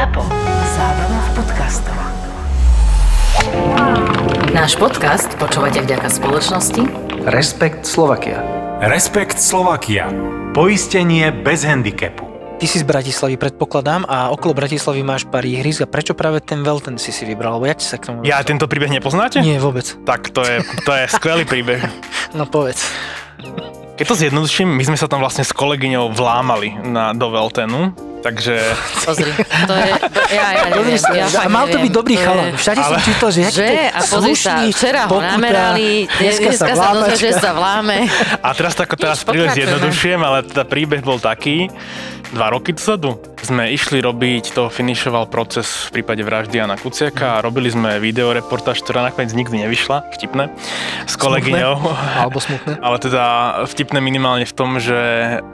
[0.00, 0.24] ZAPO.
[0.80, 1.98] Zábrná v podcastov.
[4.56, 6.88] Náš podcast počúvate vďaka spoločnosti
[7.28, 8.40] Respekt Slovakia.
[8.80, 10.08] Respekt Slovakia.
[10.56, 12.24] Poistenie bez handicapu.
[12.56, 16.64] Ty si z Bratislavy, predpokladám, a okolo Bratislavy máš pár ihrisk a prečo práve ten
[16.64, 17.60] Velten si si vybral?
[17.60, 18.24] Lebo ja ti sa k tomu...
[18.24, 19.44] Ja tento príbeh nepoznáte?
[19.44, 19.84] Nie, vôbec.
[20.08, 21.84] Tak to je, to je skvelý príbeh.
[22.32, 22.88] No povedz.
[24.00, 27.92] Keď to zjednoduším, my sme sa tam vlastne s kolegyňou vlámali na, do Veltenu,
[28.22, 28.54] takže...
[29.04, 29.32] Pozri,
[29.66, 29.90] to je...
[30.30, 32.54] Ja, ja neviem, ja a fakt mal to byť dobrý chalan.
[32.54, 33.66] Všade som Ale- čítal, že Že?
[33.90, 37.96] A pozri sa, slušný, včera ho namerali, dneska sa dneska sa dozve, že sa vláme.
[38.38, 41.66] A teraz tak teraz príliš zjednodušujem, ale teda príbeh bol taký,
[42.30, 43.18] dva roky dozadu
[43.50, 48.78] sme išli robiť, to finišoval proces v prípade vraždy Jana Kuciaka a robili sme videoreportáž,
[48.86, 50.54] ktorá nakoniec nikdy nevyšla, vtipné,
[51.10, 51.74] s kolegyňou.
[52.22, 52.78] Alebo smutné.
[52.86, 53.24] Ale teda
[53.66, 54.94] vtipné minimálne v tom, že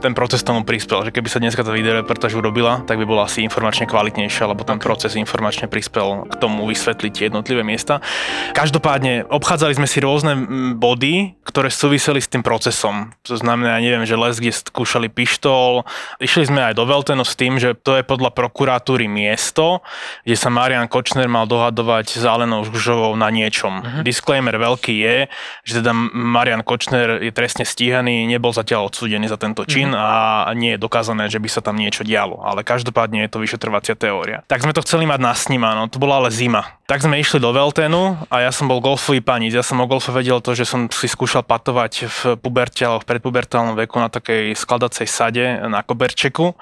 [0.04, 3.40] ten proces tomu prispel, že keby sa dneska tá videoreportáž urobila, tak by bola asi
[3.40, 8.04] informačne kvalitnejšia, lebo ten proces informačne prispel k tomu vysvetliť tie jednotlivé miesta.
[8.52, 10.36] Každopádne obchádzali sme si rôzne
[10.76, 13.16] body, ktoré súviseli s tým procesom.
[13.24, 15.88] To znamená, ja neviem, že les, kde skúšali pištol,
[16.20, 19.78] išli sme aj do Veltenu s tým, že to je podľa prokuratúry miesto,
[20.26, 23.78] kde sa Marian Kočner mal dohadovať s Alenou Žužovou na niečom.
[23.78, 24.02] Uh-huh.
[24.02, 25.16] Disclaimer veľký je,
[25.62, 30.50] že teda Marian Kočner je trestne stíhaný, nebol zatiaľ odsúdený za tento čin uh-huh.
[30.50, 32.42] a nie je dokázané, že by sa tam niečo dialo.
[32.42, 34.42] Ale každopádne je to vyšetrovacia teória.
[34.50, 36.76] Tak sme to chceli mať nasnímané, to bola ale zima.
[36.90, 39.54] Tak sme išli do Veltenu a ja som bol golfový paníc.
[39.54, 43.10] Ja som o golfe vedel to, že som si skúšal patovať v puberte alebo v
[43.10, 46.54] predpubertálnom veku na takej skladacej sade na koberčeku.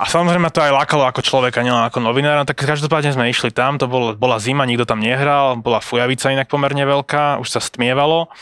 [0.00, 3.76] A samozrejme to aj lákalo ako človeka, nielen ako novinára, tak každopádne sme išli tam,
[3.76, 8.32] to bol, bola zima, nikto tam nehral, bola fujavica inak pomerne veľká, už sa stmievalo,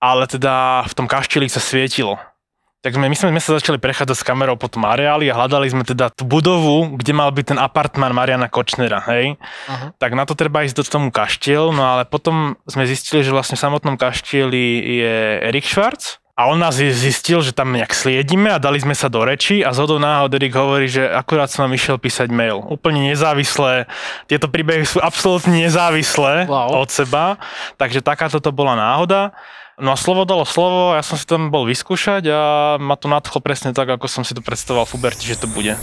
[0.00, 2.16] ale teda v tom kašteli sa svietilo.
[2.80, 5.68] Tak sme, my sme, my sa začali prechádzať s kamerou po tom areáli a hľadali
[5.68, 9.36] sme teda tú budovu, kde mal byť ten apartmán Mariana Kočnera, hej.
[9.68, 9.92] Aha.
[10.00, 13.60] Tak na to treba ísť do tomu kaštiel, no ale potom sme zistili, že vlastne
[13.60, 14.64] v samotnom kaštieli
[15.04, 15.16] je
[15.52, 19.22] Erik Schwarz, a on nás zistil, že tam nejak sliedime a dali sme sa do
[19.22, 22.58] reči a zhodou náhod Erik hovorí, že akurát som vám išiel písať mail.
[22.58, 23.86] Úplne nezávislé.
[24.26, 26.82] Tieto príbehy sú absolútne nezávislé Wow.
[26.82, 27.38] od seba.
[27.78, 29.30] Takže takáto to bola náhoda.
[29.78, 32.40] No a slovo dalo slovo, ja som si tam bol vyskúšať a
[32.82, 35.78] ma to nadchlo presne tak, ako som si to predstavoval v Uberti, že to bude.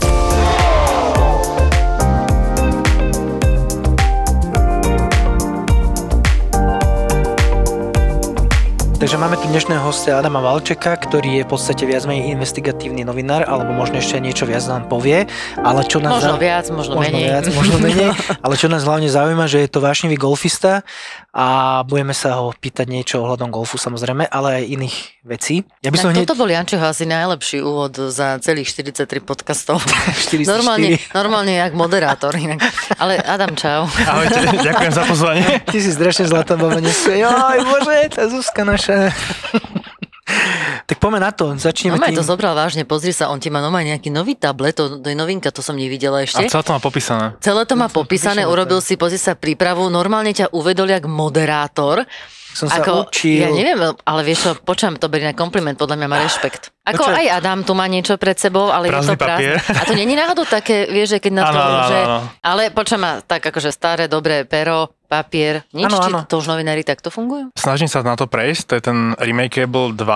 [9.02, 13.42] Takže máme tu dnešného hostia Adama Valčeka, ktorý je v podstate viac menej investigatívny novinár,
[13.50, 15.26] alebo možno ešte niečo viac nám povie.
[15.58, 17.26] Ale čo nás Možno zau- viac, možno, možno menej.
[17.26, 18.14] viac, možno menej.
[18.46, 20.86] Ale čo nás hlavne zaujíma, že je to vášnivý golfista
[21.34, 25.64] a budeme sa ho pýtať niečo ohľadom golfu samozrejme, ale aj iných vecí.
[25.80, 26.24] Ja by som Tak hneď...
[26.28, 29.80] toto bol Jančoho asi najlepší úvod za celých 43 podcastov.
[29.80, 30.44] 44.
[30.60, 32.60] normálne, normálne jak moderátor inak.
[33.00, 33.88] Ale Adam, čau.
[33.88, 35.46] Ahojte, ďakujem za pozvanie.
[35.64, 36.78] Ty si strašne zlatá baba.
[36.84, 38.91] Joj, bože, tá Zuzka naša.
[40.88, 42.16] tak poďme na to, začneme No tým.
[42.16, 45.16] to zobral vážne, pozri sa, on ti má normálne nejaký nový tablet, to, to je
[45.16, 46.48] novinka, to som nevidela A ešte.
[46.48, 47.26] celé to má popísané.
[47.42, 51.04] Celé to má to popísané, píšem, urobil si, pozri sa, prípravu, normálne ťa uvedol jak
[51.06, 52.04] moderátor.
[52.52, 53.40] Som sa učil.
[53.40, 56.68] Ja neviem, ale vieš čo, počujem, to berie na kompliment, podľa mňa má rešpekt.
[56.84, 57.16] Ako Počujem.
[57.24, 59.56] aj Adam tu má niečo pred sebou, ale Prázdny je to prázdne.
[59.72, 61.98] A to není náhodou také, vieš, že keď na to, áno, že...
[62.04, 62.18] áno.
[62.44, 66.18] Ale počujem tak akože staré, dobré pero, papier, nič, Áno, či áno.
[66.24, 67.52] to už novinári takto fungujú?
[67.52, 70.08] Snažím sa na to prejsť, to je ten Remakeable 2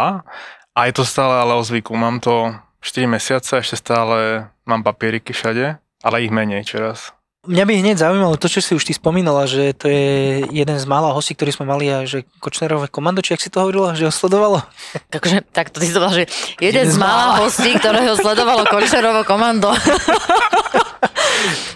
[0.73, 1.93] a je to stále ale o zvyku.
[1.93, 7.13] Mám to 4 mesiace, ešte stále mám papieriky všade, ale ich menej čoraz.
[7.47, 10.87] Mňa by hneď zaujímalo to, čo si už ty spomínala, že to je jeden z
[10.91, 14.03] mála hostí, ktorý sme mali a že Kočnerové komando, či ak si to hovorila, že
[14.03, 14.67] ho sledovalo?
[15.15, 16.27] Takže tak to ty to že
[16.59, 19.71] jeden, Jeden z mála hostí, ktorého sledovalo Končerovo komando.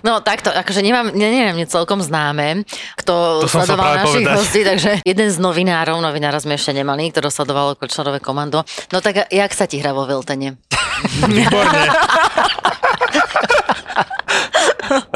[0.00, 2.65] No takto, akože nemám, nie, nie, nie celkom známe,
[2.97, 4.37] kto To sledoval našich povedať.
[4.37, 8.65] hostí, takže jeden z novinárov, novinára sme ešte nemali, ktorý sledovalo Kočnerové komando.
[8.91, 10.56] No tak jak sa ti hrá vo Veltene?
[11.28, 11.82] Výborne.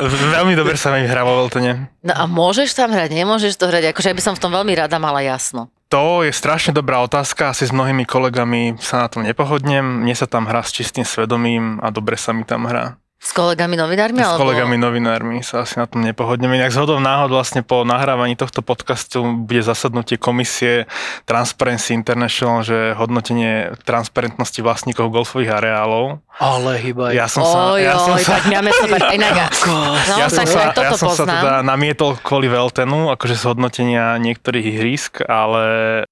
[0.05, 1.91] Veľmi dobre sa mi hrá vo Veltene.
[2.05, 4.73] No a môžeš tam hrať, nemôžeš to hrať, akože ja by som v tom veľmi
[4.77, 5.73] rada mala jasno.
[5.91, 10.03] To je strašne dobrá otázka, asi s mnohými kolegami sa na tom nepohodnem.
[10.03, 12.99] Mne sa tam hrá s čistým svedomím a dobre sa mi tam hrá.
[13.25, 14.21] S kolegami novinármi?
[14.21, 16.61] S alebo- kolegami novinármi sa asi na tom nepohodneme.
[16.61, 20.85] Inak zhodou náhod vlastne po nahrávaní tohto podcastu bude zasadnutie komisie
[21.25, 26.21] Transparency International, že hodnotenie transparentnosti vlastníkov golfových areálov.
[26.35, 27.15] Ale hýbaj.
[27.15, 27.79] Ja som sa...
[27.79, 29.01] Oj, ja som oj, sa tak máme super.
[29.15, 31.43] Inak, no, ja som sa, ja som sa poznám.
[31.47, 35.63] teda namietol kvôli Veltenu, akože z hodnotenia niektorých ihrisk, ale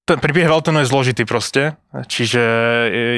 [0.07, 1.75] ten príbeh Veltenu je zložitý proste,
[2.07, 2.39] čiže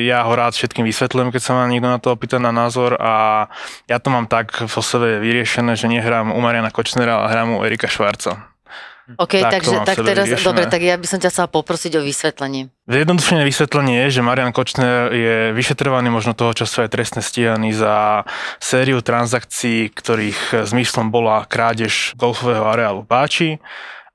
[0.01, 3.45] ja ho rád všetkým vysvetľujem, keď sa ma niekto na to opýta na názor a
[3.85, 7.63] Ja to mám tak v sebe vyriešené, že nehrám u Mariana Kočnera, ale hrám u
[7.65, 8.54] Erika Švarca.
[9.05, 10.47] OK, Tak takže tak teraz, vyriešené.
[10.49, 12.73] dobre, tak ja by som ťa chcela poprosiť o vysvetlenie.
[12.89, 18.25] Zjednodušené vysvetlenie je, že Marian Kočner je vyšetrovaný možno toho času aj trestne stíhaný za
[18.57, 23.49] sériu transakcií, ktorých zmyslom bola krádež golfového areálu v Báči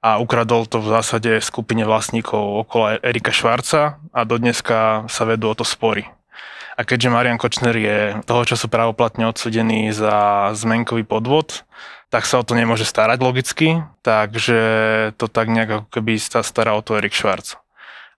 [0.02, 5.54] a ukradol to v zásade skupine vlastníkov okolo Erika Švarca a dodneska sa vedú o
[5.54, 6.08] to spory.
[6.74, 11.68] A keďže Marian Kočner je toho času právoplatne odsudený za zmenkový podvod,
[12.10, 14.58] tak sa o to nemôže starať logicky, takže
[15.14, 17.56] to tak nejak ako keby sa stará o to Erik Švarc.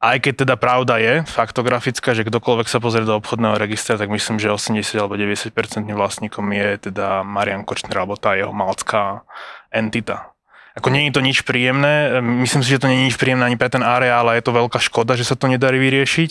[0.03, 4.43] Aj keď teda pravda je faktografická, že kdokoľvek sa pozrie do obchodného registra, tak myslím,
[4.43, 5.55] že 80 alebo 90%
[5.95, 9.23] vlastníkom je teda Marian Kočner alebo tá jeho malcká
[9.71, 10.35] entita.
[10.75, 13.61] Ako nie je to nič príjemné, myslím si, že to nie je nič príjemné ani
[13.61, 16.31] pre ten areál, ale je to veľká škoda, že sa to nedarí vyriešiť.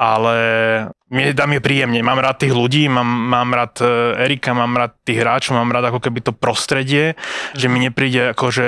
[0.00, 0.36] Ale
[1.12, 4.96] mne tam je príjemne, mám rád tých ľudí, mám, mám rád e, Erika, mám rád
[5.04, 7.20] tých hráčov, mám rád ako keby to prostredie,
[7.52, 8.66] že mi nepríde ako, že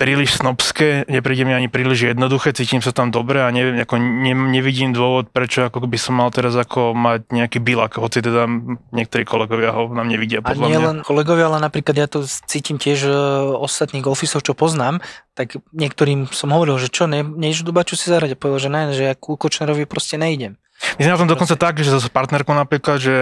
[0.00, 4.32] príliš snobské, nepríde mi ani príliš jednoduché, cítim sa tam dobre a neviem, ako ne,
[4.32, 8.48] nevidím dôvod, prečo ako by som mal teraz ako mať nejaký bilak, hoci teda
[8.96, 10.88] niektorí kolegovia ho nám nevidia A podľa nie mňa.
[10.88, 13.12] len kolegovia, ale napríklad ja to cítim tiež e,
[13.60, 15.04] ostatných golfistov, čo poznám,
[15.36, 18.34] tak niektorým som hovoril, že čo, ne, nejdeš do Baču si zahrať.
[18.34, 20.56] A povedal, že ne, že ja ku Kočnerovi proste nejdem.
[20.96, 23.14] My sme na tom dokonca tak, že so partnerkou napríklad, že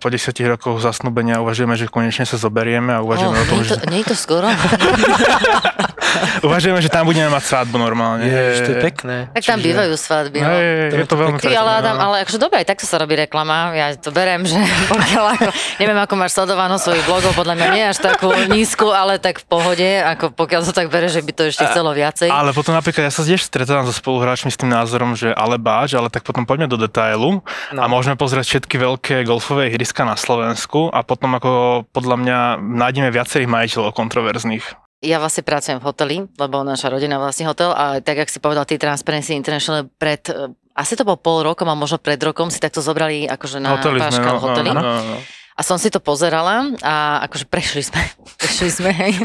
[0.00, 3.70] po desiatich rokoch zasnúbenia uvažujeme, že konečne sa zoberieme a uvažujeme o tom, nie, je
[3.72, 4.48] to, že, nie je to skoro?
[6.48, 8.24] uvažujeme, že tam budeme mať svadbu normálne.
[8.26, 9.16] Ježiš, to je pekné.
[9.32, 10.38] tak tam bývajú svadby.
[10.40, 10.48] No.
[10.48, 12.02] To je je to to veľmi Ty, ale pekné, Adam, no.
[12.02, 13.72] ale akože dobre, aj takto sa robí reklama.
[13.76, 14.58] Ja to berem, že
[14.92, 15.48] pokiaľ ako,
[15.80, 19.46] neviem, ako máš sledovanú svojich blogov, podľa mňa nie až takú nízku, ale tak v
[19.46, 22.28] pohode, ako pokiaľ to tak bere, že by to ešte chcelo viacej.
[22.28, 25.96] Ale potom napríklad ja sa tiež stretávam so spoluhráčmi s tým názorom, že ale báč,
[25.96, 27.80] ale tak potom poďme do detailu No.
[27.82, 33.08] a môžeme pozrieť všetky veľké golfové ihriska na Slovensku a potom ako podľa mňa nájdeme
[33.10, 34.64] viacerých majiteľov kontroverzných.
[35.02, 38.62] Ja vlastne pracujem v hoteli, lebo naša rodina vlastní hotel a tak, ak si povedal,
[38.62, 42.62] tí Transparency International pred, eh, asi to bol pol rokom a možno pred rokom si
[42.62, 44.70] takto zobrali akože na Hotely sme, Páškal no, hotely.
[44.70, 45.16] no, no, no.
[45.52, 48.00] A som si to pozerala a akože prešli sme,
[48.40, 49.20] prešli sme, hej.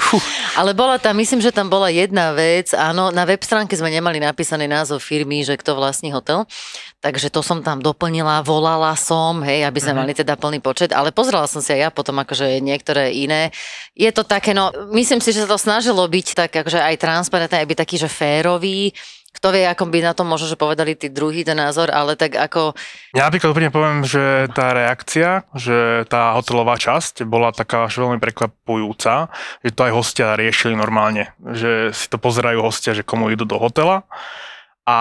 [0.59, 4.19] Ale bola tam, myslím, že tam bola jedna vec, áno, na web stránke sme nemali
[4.19, 6.43] napísaný názov firmy, že kto vlastní hotel,
[6.99, 11.15] takže to som tam doplnila, volala som, hej, aby sme mali teda plný počet, ale
[11.15, 13.55] pozerala som si aj ja potom akože niektoré iné.
[13.95, 17.63] Je to také, no, myslím si, že sa to snažilo byť tak akože aj transparentné,
[17.63, 18.91] aj byť taký, že férový,
[19.35, 22.33] kto vie, ako by na to možno, že povedali tí druhý ten názor, ale tak
[22.33, 22.73] ako
[23.13, 28.17] Ja napríklad úplne poviem, že tá reakcia, že tá hotelová časť bola taká až veľmi
[28.17, 29.29] prekvapujúca,
[29.61, 33.61] že to aj hostia riešili normálne, že si to pozerajú hostia, že komu idú do
[33.61, 34.09] hotela
[34.87, 34.97] a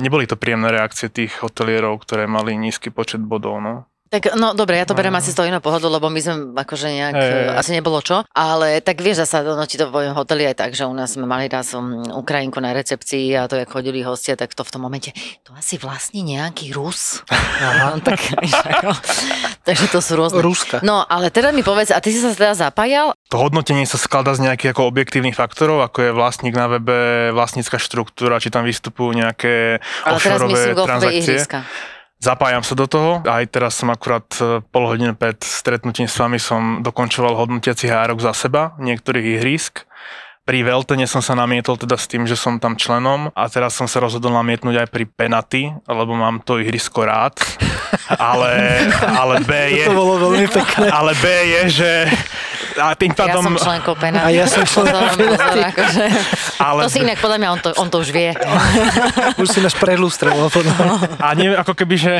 [0.00, 3.60] neboli to príjemné reakcie tých hotelierov, ktoré mali nízky počet bodov.
[3.60, 3.84] No.
[4.08, 6.88] Tak no dobre, ja to beriem asi z toho iného pohľadu, lebo my sme akože
[6.88, 10.64] nejak, e, asi nebolo čo, ale tak vieš zasa, no ti to v hoteli aj
[10.64, 14.00] tak, že u nás sme mali raz um, Ukrajinku na recepcii a to, jak chodili
[14.00, 15.12] hostia, tak to v tom momente,
[15.44, 17.20] to asi vlastní nejaký Rus.
[17.28, 18.00] Aha.
[18.08, 18.96] tak, vieš, ako,
[19.68, 20.40] takže to sú rôzne.
[20.40, 20.80] Ruska.
[20.80, 23.12] No, ale teda mi povedz, a ty si sa teda zapájal?
[23.28, 27.76] To hodnotenie sa skladá z nejakých ako objektívnych faktorov, ako je vlastník na webe, vlastnícka
[27.76, 31.60] štruktúra, či tam vystupujú nejaké Ale teraz offshoreové myslím golfové ihriska.
[32.18, 33.22] Zapájam sa do toho.
[33.22, 38.18] Aj teraz som akurát e, pol hodiny pred stretnutím s vami som dokončoval hodnotiaci hárok
[38.18, 39.86] za seba niektorých ihrísk.
[40.42, 43.86] Pri Veltene som sa namietol teda s tým, že som tam členom a teraz som
[43.86, 47.38] sa rozhodol namietnúť aj pri Penaty, lebo mám to ihrisko rád.
[48.16, 50.88] Ale, ale B je, To bolo veľmi pekné.
[50.90, 51.90] ale B je, že
[52.78, 54.22] a tým Ja som pádom, členkou Penat.
[54.24, 56.04] A ja som členkou pozor, akože.
[56.62, 58.30] ale, To si inak, podľa mňa, on to, on to už vie.
[59.42, 60.50] Už si nás prelustroval.
[60.50, 60.74] mňa.
[61.22, 62.12] a nie, ako keby, že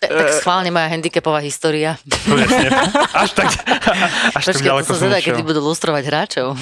[0.00, 2.00] tak schválne moja handicapová história.
[2.24, 2.72] presne,
[3.12, 3.52] až tak,
[4.38, 6.56] až tak to ďaleko som som zvedá, keď budú lustrovať hráčov.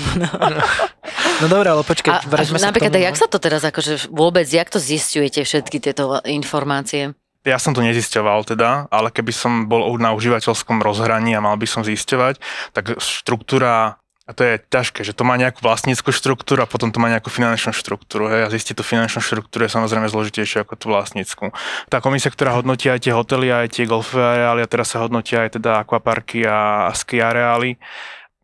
[1.39, 3.21] No dobré, ale A, počkaj, a vraťme sa k napríklad, jak no.
[3.23, 7.15] sa to teraz akože vôbec, jak to zistujete všetky tieto informácie?
[7.47, 11.67] Ja som to nezisťoval teda, ale keby som bol na užívateľskom rozhraní a mal by
[11.71, 12.43] som zisťovať,
[12.75, 17.01] tak štruktúra, a to je ťažké, že to má nejakú vlastnícku štruktúru a potom to
[17.01, 18.29] má nejakú finančnú štruktúru.
[18.29, 21.57] Hej, a zistiť tú finančnú štruktúru je samozrejme zložitejšie ako tú vlastnícku.
[21.89, 25.49] Tá komisia, ktorá hodnotí aj tie hotely, aj tie golfové areály a teraz sa hodnotia
[25.49, 27.81] aj teda akvaparky a, a ski areály,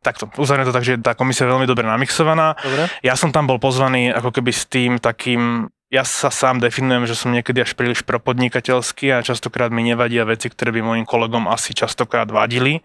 [0.05, 2.61] takto, uzavrieme to tak, že tá komisia je veľmi dobre namixovaná.
[2.61, 2.93] Dobre.
[3.01, 7.15] Ja som tam bol pozvaný ako keby s tým takým, ja sa sám definujem, že
[7.15, 11.71] som niekedy až príliš propodnikateľský a častokrát mi nevadia veci, ktoré by mojim kolegom asi
[11.71, 12.83] častokrát vadili.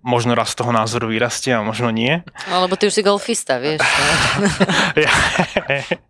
[0.00, 2.24] Možno raz z toho názoru vyrastie a možno nie.
[2.48, 3.84] No, lebo ty už si golfista, vieš.
[4.96, 5.12] Ja,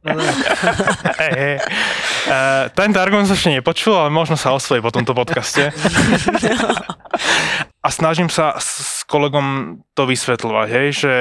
[2.31, 5.73] Eh, Tento argument som ešte nepočul, ale možno sa osvojí po tomto podcaste.
[7.87, 11.15] a snažím sa s s kolegom to vysvetľovať, hej, že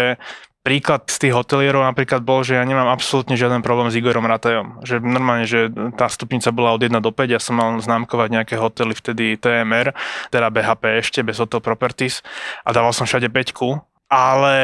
[0.70, 4.86] príklad z tých hotelierov napríklad bol, že ja nemám absolútne žiaden problém s Igorom Ratajom.
[4.86, 8.54] Že normálne, že tá stupnica bola od 1 do 5, ja som mal známkovať nejaké
[8.62, 9.98] hotely vtedy TMR,
[10.30, 12.22] teda BHP ešte, bez Hotel Properties
[12.62, 14.58] a dával som všade 5 ale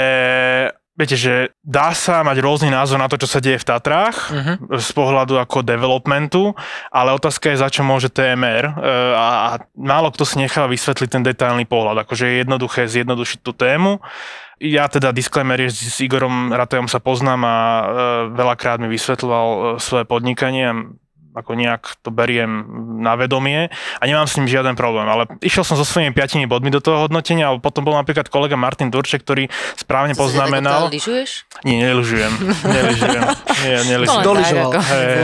[0.98, 4.54] viete, že dá sa mať rôzny názor na to, čo sa deje v Tatrách Mhm.
[4.80, 6.56] z pohľadu ako developmentu,
[6.90, 8.74] ale otázka je, za čo môže TMR e,
[9.14, 12.08] a, a málo kto si necháva vysvetliť ten detailný pohľad.
[12.08, 14.00] Akože je jednoduché zjednodušiť tú tému.
[14.60, 17.84] Ja teda disclaimer je, s Igorom Ratajom sa poznám a e,
[18.40, 20.96] veľakrát mi vysvetľoval e, svoje podnikanie
[21.36, 22.64] ako nejak to beriem
[23.04, 23.68] na vedomie
[24.00, 25.06] a nemám s ním žiaden problém.
[25.06, 28.56] Ale išiel som so svojimi piatimi bodmi do toho hodnotenia a potom bol napríklad kolega
[28.56, 30.88] Martin Durček, ktorý správne poznamenal...
[30.88, 31.46] Lyžuješ?
[31.68, 32.32] Nie, nelyžujem.
[32.64, 33.24] Nelyžujem.
[33.68, 34.24] Nie, No nelyžujem.
[34.24, 34.72] tak, Doližoval.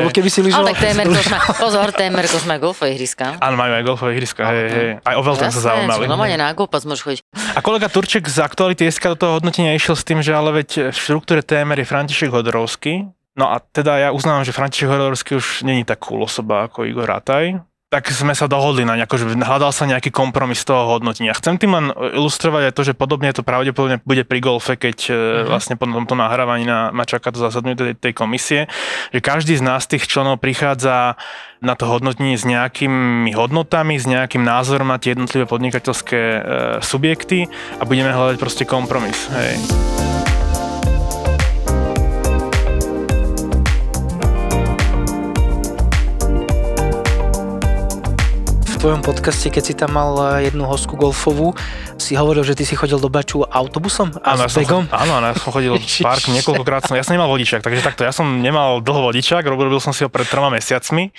[0.03, 0.67] Lebo keby si Ale lyžoval...
[0.67, 3.39] tak TMR už má, pozor, TMR už má golfové ihriska.
[3.39, 4.89] Áno, majú aj golfové ihriska, hej, hej.
[5.01, 6.11] Aj o Velton sa zaujímali.
[6.11, 7.19] No na golf môžeš chodiť.
[7.55, 10.91] A kolega Turček z Aktuality SK do toho hodnotenia išiel s tým, že ale veď
[10.91, 13.20] v štruktúre TMR je František Hodorovský.
[13.39, 17.07] No a teda ja uznávam, že František Hodorovský už není tak cool osoba ako Igor
[17.07, 17.63] Rataj.
[17.91, 21.35] Tak sme sa dohodli na nejako, že hľadal sa nejaký kompromis toho hodnotenia.
[21.35, 25.47] Chcem tým len ilustrovať aj to, že podobne to pravdepodobne bude pri golfe, keď mm-hmm.
[25.51, 28.71] vlastne po tomto nahrávaní na, ma čaká to zasadnutie tej, tej komisie,
[29.11, 31.19] že každý z nás tých členov prichádza
[31.59, 36.39] na to hodnotenie s nejakými hodnotami, s nejakým názorom na tie jednotlivé podnikateľské e,
[36.79, 39.27] subjekty a budeme hľadať proste kompromis.
[39.35, 39.59] Hej.
[48.81, 50.11] Tvojom podcaste, keď si tam mal
[50.41, 51.53] eh, jednu hostku golfovú,
[52.01, 54.89] si hovoril, že ty si chodil do Baču autobusom a Áno, ja s begom.
[54.89, 55.77] áno, áno, ja som chodil
[56.09, 59.69] park niekoľkokrát, som, ja som nemal vodičák, takže takto, ja som nemal dlho vodičák, robil,
[59.69, 61.13] robil som si ho pred troma mesiacmi,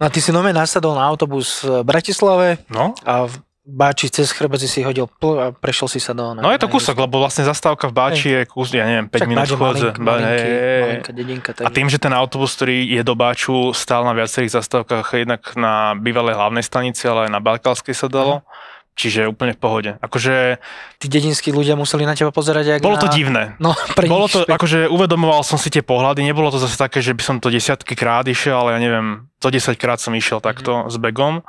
[0.00, 4.32] No a ty si nome nasadol na autobus v Bratislave no, a v Báči cez
[4.32, 6.32] chrbec si hodil pl a prešiel si sa do...
[6.32, 9.28] no je to kúsok, lebo vlastne zastávka v Báči je kus, ja neviem, 5 Však
[9.28, 9.88] minút chôdze.
[10.00, 11.64] hej, hej, hej.
[11.64, 15.92] A tým, že ten autobus, ktorý je do Báču, stál na viacerých zastávkach, jednak na
[15.92, 18.40] bývalej hlavnej stanici, ale aj na Balkalskej sa dalo.
[19.00, 19.90] Čiže úplne v pohode.
[20.02, 20.60] Akože
[21.00, 23.04] Tí dedinskí ľudia museli na teba pozerať, jak bolo na...
[23.04, 23.42] to divné.
[23.64, 27.00] No, pre Bolo to, špek- akože uvedomoval som si tie pohľady, nebolo to zase také,
[27.00, 30.88] že by som to desiatky krát išiel, ale ja neviem, 110 krát som išiel takto
[30.90, 31.40] s begom.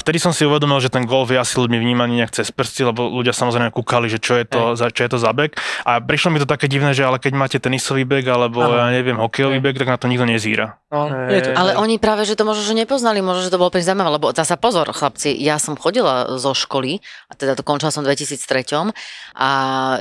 [0.00, 3.12] Vtedy som si uvedomil, že ten golf je asi ľuďmi vnímaný nejak cez prsty, lebo
[3.12, 5.54] ľudia samozrejme kúkali, že čo je to, za, čo je to za bek.
[5.84, 8.80] A prišlo mi to také divné, že ale keď máte tenisový bek alebo Áno.
[8.80, 10.80] ja neviem, hokejový bek, tak na to nikto nezíra.
[10.88, 13.72] No, je to Ale oni práve, že to možno, že nepoznali, možno, že to bolo
[13.72, 17.88] pre zaujímavé, lebo zasa pozor, chlapci, ja som chodila zo školy, a teda to končila
[17.88, 18.92] som v 2003
[19.32, 19.50] a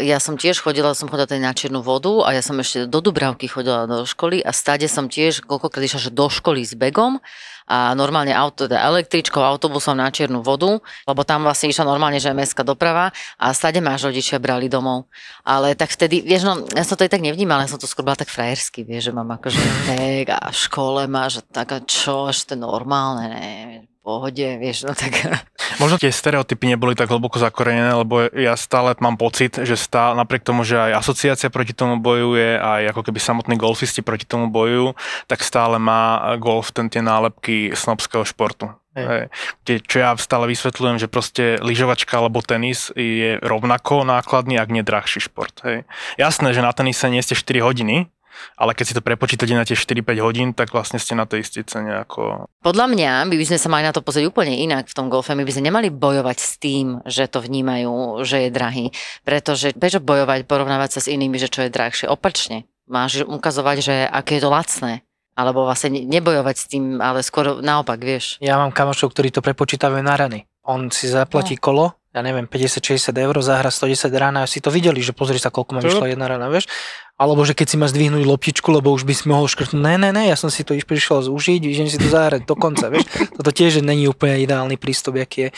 [0.03, 2.99] ja som tiež chodila, som chodila tady na Čiernu vodu a ja som ešte do
[2.99, 7.23] Dubravky chodila do školy a stade som tiež koľkokrát išla, že do školy s begom
[7.67, 12.31] a normálne auto, teda električkou, autobusom na Čiernu vodu, lebo tam vlastne išla normálne, že
[12.31, 15.09] je mestská doprava a stade až rodičia brali domov.
[15.45, 18.05] Ale tak vtedy, vieš, no, ja som to aj tak nevnímala, ja som to skôr
[18.05, 19.59] bola tak frajersky, vieš, že mám akože
[19.91, 24.89] tak a v škole má, že taká čo, že to je normálne, ne, pohode, vieš,
[24.89, 25.13] no tak...
[25.81, 30.45] Možno tie stereotypy neboli tak hlboko zakorenené, lebo ja stále mám pocit, že stále, napriek
[30.45, 34.97] tomu, že aj asociácia proti tomu bojuje, aj ako keby samotní golfisti proti tomu bojujú,
[35.29, 38.73] tak stále má golf ten tie nálepky snobského športu.
[38.91, 39.31] Hej.
[39.63, 45.23] Čo ja stále vysvetľujem, že proste lyžovačka alebo tenis je rovnako nákladný, ak nie drahší
[45.23, 45.55] šport.
[45.63, 45.87] Hej.
[46.19, 48.11] Jasné, že na tenise nie ste 4 hodiny,
[48.55, 51.63] ale keď si to prepočítate na tie 4-5 hodín, tak vlastne ste na tej istej
[51.65, 52.45] cene ako...
[52.61, 55.33] Podľa mňa my by sme sa mali na to pozrieť úplne inak v tom golfe.
[55.33, 58.85] My by sme nemali bojovať s tým, že to vnímajú, že je drahý.
[59.21, 62.05] Pretože prečo bojovať, porovnávať sa s inými, že čo je drahšie?
[62.05, 62.65] Opačne.
[62.85, 65.01] Máš ukazovať, že aké je to lacné.
[65.31, 68.35] Alebo vlastne ne- nebojovať s tým, ale skôr naopak, vieš.
[68.43, 70.43] Ja mám kamošov, ktorí to prepočítajú na rany.
[70.61, 71.61] On si zaplatí No.
[71.63, 75.47] kolo, ja neviem, 50-60 eur, zahra 110 rána a si to videli, že pozri sa,
[75.47, 76.67] koľko ma vyšla jedna rána, vieš.
[77.15, 80.09] Alebo že keď si má zdvihnúť loptičku, lebo už by si mohol škrtnúť, ne, ne,
[80.11, 83.07] ne, ja som si to iš prišiel zúžiť, idem si to zahrať do konca, vieš.
[83.37, 85.49] Toto tiež není úplne ideálny prístup, aký je.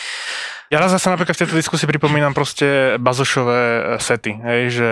[0.74, 4.90] Ja raz zase napríklad v tejto diskusii pripomínam proste bazošové e, sety, hej, že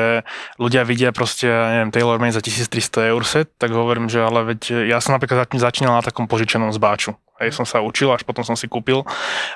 [0.61, 4.85] ľudia vidia proste, neviem, Taylor Made za 1300 eur set, tak hovorím, že ale veď
[4.85, 7.17] ja som napríklad zač- začínal na takom požičanom zbáču.
[7.41, 9.01] Hej, som sa učil, až potom som si kúpil.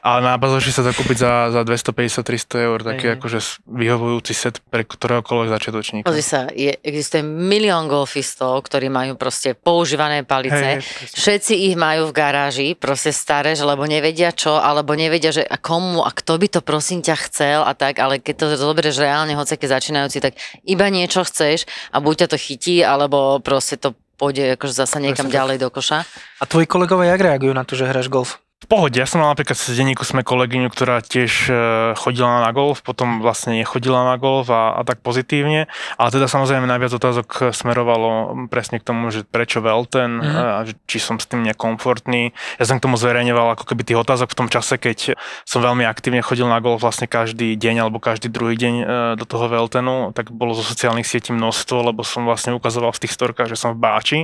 [0.02, 3.22] A na bazoši sa dá kúpiť za, za 250-300 eur, taký Hej.
[3.22, 3.40] akože
[3.70, 6.10] vyhovujúci set pre ktoréhokoľvek začiatočníka.
[6.10, 10.82] Pozri sa, je, existuje milión golfistov, ktorí majú proste používané palice.
[10.82, 11.14] Hej.
[11.14, 15.62] Všetci ich majú v garáži, proste staré, že lebo nevedia čo, alebo nevedia, že a
[15.62, 19.36] komu a kto by to prosím ťa chcel a tak, ale keď to zoberieš reálne,
[19.36, 23.92] hoci keď začínajúci, tak iba niečo chceš a buď ťa to chytí, alebo proste to
[24.16, 26.08] pôjde akože zasa niekam Presne ďalej do koša.
[26.40, 28.40] A tvoji kolegovia jak reagujú na to, že hráš golf?
[28.64, 31.54] V pohode, ja som mal napríklad z denníku sme kolegyňu, ktorá tiež e,
[32.00, 35.68] chodila na golf, potom vlastne nechodila na golf a, a tak pozitívne,
[36.00, 40.24] ale teda samozrejme najviac otázok smerovalo presne k tomu, že prečo Velten, Mhm.
[40.24, 40.56] mm-hmm.
[40.56, 42.32] a či som s tým nekomfortný.
[42.56, 45.84] Ja som k tomu zverejňoval ako keby tých otázok v tom čase, keď som veľmi
[45.84, 48.86] aktívne chodil na golf vlastne každý deň alebo každý druhý deň e,
[49.20, 53.14] do toho Veltenu, tak bolo zo sociálnych sietí množstvo, lebo som vlastne ukazoval v tých
[53.20, 54.20] storkách, že som v Báči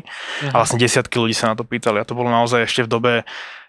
[0.50, 3.14] a vlastne desiatky ľudí sa na to pýtali a to bolo naozaj ešte v dobe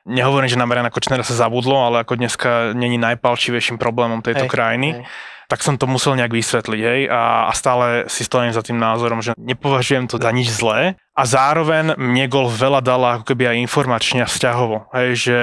[0.03, 4.53] Nehovorím, že na Mariana Kočnera sa zabudlo, ale ako dneska není najpalčivejším problémom tejto Hej,
[4.53, 5.07] krajiny, hej.
[5.47, 9.23] tak som to musel nejak vysvetliť, hej, a, a stále si stojím za tým názorom,
[9.23, 13.63] že nepovažujem to za nič zlé a zároveň mne golf veľa dala ako keby aj
[13.63, 15.39] informačne a vzťahovo, hej, že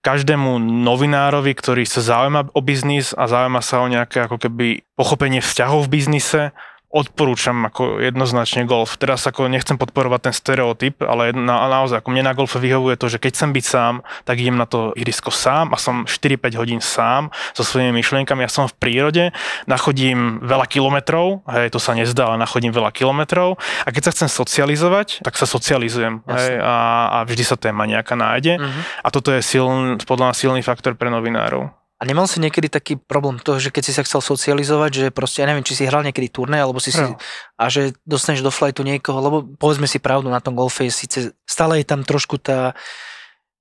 [0.00, 5.44] každému novinárovi, ktorý sa zaujíma o biznis a zaujíma sa o nejaké ako keby pochopenie
[5.44, 6.56] vzťahov v biznise,
[6.90, 8.98] odporúčam ako jednoznačne golf.
[8.98, 13.06] Teraz ako nechcem podporovať ten stereotyp, ale na, naozaj ako mne na golfe vyhovuje to,
[13.06, 13.94] že keď chcem byť sám,
[14.26, 18.42] tak idem na to ihrisko sám a som 4-5 hodín sám so svojimi myšlienkami.
[18.42, 19.30] Ja som v prírode,
[19.70, 23.54] nachodím veľa kilometrov, hej, to sa nezdá, ale nachodím veľa kilometrov
[23.86, 28.18] a keď sa chcem socializovať, tak sa socializujem hej, a, a vždy sa téma nejaká
[28.18, 28.80] nájde Mhm.
[29.06, 31.79] a toto je siln, podľa mňa silný faktor pre novinárov.
[32.00, 35.44] A nemal si niekedy taký problém toho, že keď si sa chcel socializovať, že proste,
[35.44, 37.20] ja neviem, či si hral niekedy turné, alebo si si, Hral.
[37.60, 41.18] a že dostaneš do flightu niekoho, lebo povedzme si pravdu, na tom golfe je síce,
[41.44, 42.72] stále je tam trošku tá,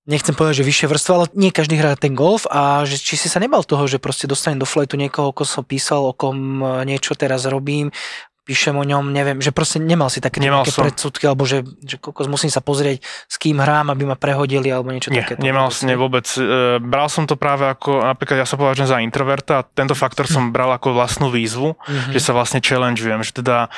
[0.07, 3.27] nechcem povedať, že vyššia vrstva, ale nie každý hrá ten golf a že či si
[3.27, 6.63] sa nebal toho, že proste dostanem do flightu niekoho, o kom som písal, o kom
[6.63, 7.93] e, niečo teraz robím,
[8.41, 10.81] píšem o ňom, neviem, že proste nemal si také Nemal som.
[10.81, 14.89] predsudky, alebo že, že kokos, musím sa pozrieť, s kým hrám, aby ma prehodili, alebo
[14.89, 15.39] niečo Nie, takéto.
[15.39, 16.25] nemal som, vôbec.
[16.25, 16.41] E,
[16.79, 20.49] bral som to práve ako, napríklad ja sa považujem za introverta a tento faktor som
[20.49, 22.11] bral ako vlastnú výzvu, Mhm.
[22.11, 23.69] že sa vlastne challengeujem, že teda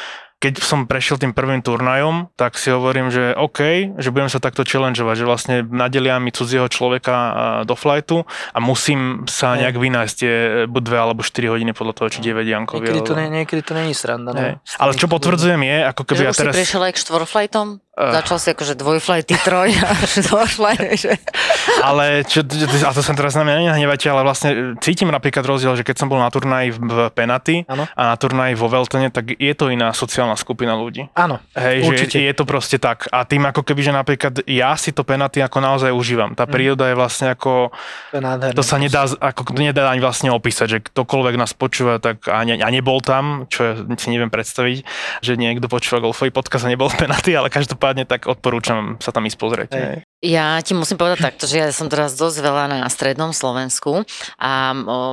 [0.41, 4.65] keď som prešiel tým prvým turnajom, tak si hovorím, že OK, že budem sa takto
[4.65, 10.33] challengeovať, že vlastne nadelia mi cudzieho človeka do flightu a musím sa nejak vynájsť tie
[10.65, 12.89] buď 2 alebo 4 hodiny podľa toho, či 9 Jankovi.
[12.89, 14.33] Niekedy to, nie, niekedy to není sranda.
[14.33, 14.57] Hej.
[14.57, 14.81] No.
[14.81, 16.53] Ale čo potvrdzujem je, ako keby Že ja teraz...
[16.57, 17.67] si prešiel aj k štvorflightom?
[18.01, 18.13] Eh.
[18.17, 21.13] Začal si akože dvojflighty, troj a štvorflight, že...
[21.85, 25.85] Ale, čo, a to sa teraz na mňa nehnevajte, ale vlastne cítim napríklad rozdiel, že
[25.85, 27.85] keď som bol na turnaji v, v Penaty Áno.
[27.85, 31.13] a na turnaji vo Veltene, tak je to iná sociálna skupina ľudí.
[31.13, 32.17] Áno, Hej, Určite.
[32.17, 33.05] že je to proste tak.
[33.13, 36.33] A tým ako keby, že napríklad ja si to Penaty ako naozaj užívam.
[36.33, 37.69] Tá príroda je vlastne ako,
[38.09, 38.57] to je nádherné.
[38.57, 42.57] to sa nedá, ako, nedá ani vlastne opísať, že ktokoľvek nás počúva, tak a, ne,
[42.57, 44.81] a nebol tam, čo ja si neviem predstaviť,
[45.21, 49.27] že niekto počúva golfový podcast a nebol v Penaty, ale každopádne tak odporúčam sa tam
[49.27, 49.69] ísť pozrieť.
[49.75, 49.97] Hej.
[50.21, 54.05] Ja ti musím povedať takto, že ja som teraz dosť veľa na strednom Slovensku
[54.37, 54.51] a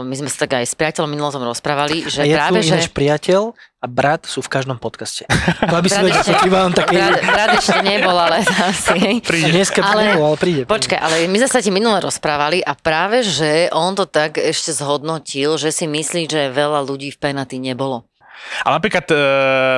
[0.05, 2.93] my sme sa tak aj s priateľom minulom tom rozprávali, že a je práve, že...
[2.93, 5.25] priateľ a brat sú v každom podcaste.
[5.71, 6.99] To aby si Brat vedel, iba on také...
[6.99, 9.23] Brat, brat ešte nebol, ale asi...
[9.23, 10.63] A dneska ale, Ale- nebol, ale príde.
[10.67, 14.75] Počkaj, ale my sme sa ti minule rozprávali a práve, že on to tak ešte
[14.75, 18.05] zhodnotil, že si myslí, že veľa ľudí v Penaty nebolo.
[18.65, 19.17] A napríklad e,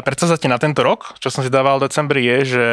[0.04, 2.66] predsazate na tento rok, čo som si dával v decembri, je, že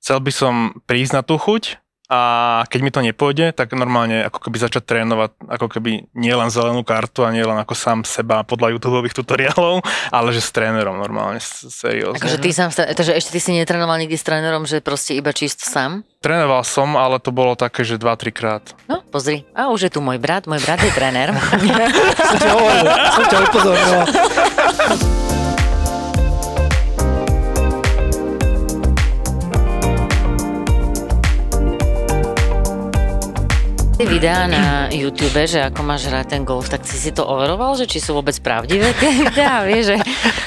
[0.00, 0.54] chcel by som
[0.84, 1.80] prísť na tú chuť
[2.10, 2.20] a
[2.66, 6.82] keď mi to nepôjde, tak normálne ako keby začať trénovať ako keby nie len zelenú
[6.82, 11.38] kartu a nie len ako sám seba podľa YouTube tutoriálov, ale že s trénerom normálne,
[11.38, 12.18] seriózne.
[12.18, 15.62] Akože ty sám, takže ešte ty si netrénoval nikdy s trénerom, že proste iba čisto
[15.62, 16.02] sám?
[16.18, 18.64] Trénoval som, ale to bolo také, že 2-3 krát.
[18.90, 19.46] No, pozri.
[19.54, 21.30] A už je tu môj brat, môj brat je tréner.
[22.26, 24.06] Som ťa hovoril, som ťa upozorňoval.
[34.00, 37.76] Tie videá na YouTube, že ako máš hrať ten golf, tak si si to overoval,
[37.76, 39.96] že či sú vôbec pravdivé tie videá, vieš, že,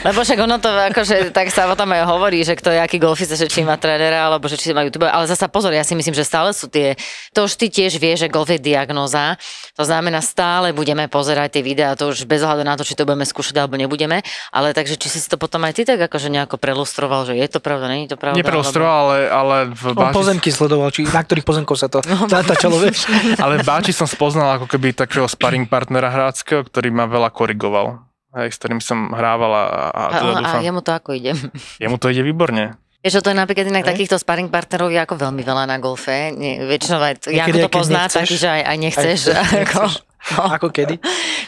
[0.01, 2.97] lebo však ono to akože, tak sa o tom aj hovorí, že kto je aký
[2.97, 5.93] golfista, že či má trénera, alebo že či má YouTube, ale zasa pozor, ja si
[5.93, 6.97] myslím, že stále sú tie,
[7.29, 9.37] to už ty tiež vieš, že golf je diagnoza,
[9.77, 13.05] to znamená stále budeme pozerať tie videá, to už bez ohľadu na to, či to
[13.05, 16.57] budeme skúšať alebo nebudeme, ale takže či si to potom aj ty tak akože nejako
[16.57, 18.41] prelustroval, že je to pravda, není to pravda.
[18.41, 22.25] Neprelustroval, ale, ale v On Báči, pozemky sledoval, či na ktorých pozemkoch sa to No.
[22.25, 23.05] zatáčalo, vieš.
[23.43, 27.99] ale v Báči som spoznal ako keby takého sparring partnera hráckého, ktorý ma veľa korigoval.
[28.34, 31.10] Hej, s ktorým som hrával a, a, A, teda a, a dúfam, jemu to ako
[31.13, 31.32] ide?
[31.77, 32.73] jemu to ide výborne.
[33.03, 33.89] Vieš, že to je napríklad inak Hej.
[33.93, 36.32] takýchto sparring partnerov je ako veľmi veľa na golfe.
[36.32, 38.15] Nie, väčšinou aj, Niekedy, Janko to pozná, nechceš.
[38.23, 39.19] taký, že aj, aj nechceš.
[39.27, 40.95] Aj chceš, ako, no, Ako kedy?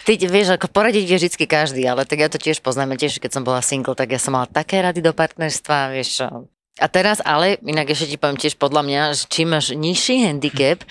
[0.04, 3.00] ty vieš, ako poradiť vie vždy každý, ale tak ja to tiež poznám.
[3.00, 6.28] Ja Tiež, keď som bola single, tak ja som mala také rady do partnerstva, vieš.
[6.76, 10.84] A teraz ale, inak ešte ti poviem tiež podľa mňa, že čím máš nižší handicap,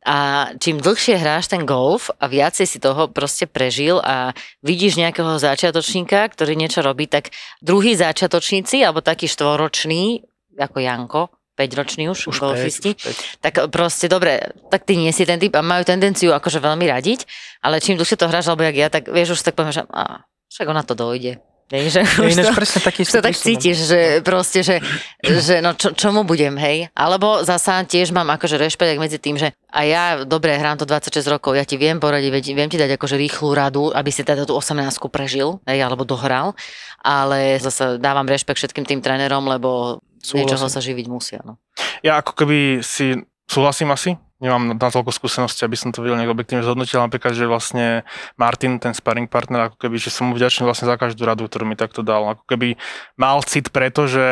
[0.00, 4.32] a čím dlhšie hráš ten golf a viacej si toho proste prežil a
[4.64, 7.28] vidíš nejakého začiatočníka, ktorý niečo robí, tak
[7.60, 10.24] druhí začiatočníci, alebo taký štvoročný,
[10.56, 11.22] ako Janko,
[11.60, 12.96] 5-roční už, Už golfisti.
[12.96, 13.16] päť, už päť.
[13.44, 14.40] Tak proste, dobre,
[14.72, 17.28] tak ty nie si ten typ a majú tendenciu akože veľmi radiť,
[17.60, 20.24] ale čím dlhšie to hráš, alebo jak ja, tak vieš, už tak poviem, že á,
[20.48, 21.36] však ona to dojde.
[21.70, 24.82] Vieš, že Je už ináč to, presne taký už to tak cítiš, že proste, že,
[25.22, 26.90] že no čo, čomu budem, hej.
[26.98, 31.22] Alebo zasa tiež mám akože rešpekt medzi tým, že a ja dobre hrám to 26
[31.30, 34.58] rokov, ja ti viem poradiť, viem ti dať akože rýchlu radu, aby si teda tú
[34.58, 34.82] 18
[35.14, 36.58] prežil, hej, alebo dohral,
[37.06, 40.36] ale zase dávam rešpekt všetkým tým trénerom, lebo Súhlasím.
[40.42, 41.62] niečoho sa živiť musia, no.
[42.02, 43.14] Ja ako keby si
[43.46, 47.44] súhlasím asi, nemám na toľko skúsenosti, aby som to videl nejak objektívne zhodnotil, napríklad, že
[47.44, 48.02] vlastne
[48.40, 51.68] Martin, ten sparring partner, ako keby, že som mu vďačný vlastne za každú radu, ktorú
[51.68, 52.32] mi takto dal.
[52.32, 52.80] Ako keby
[53.20, 54.24] mal cit preto, že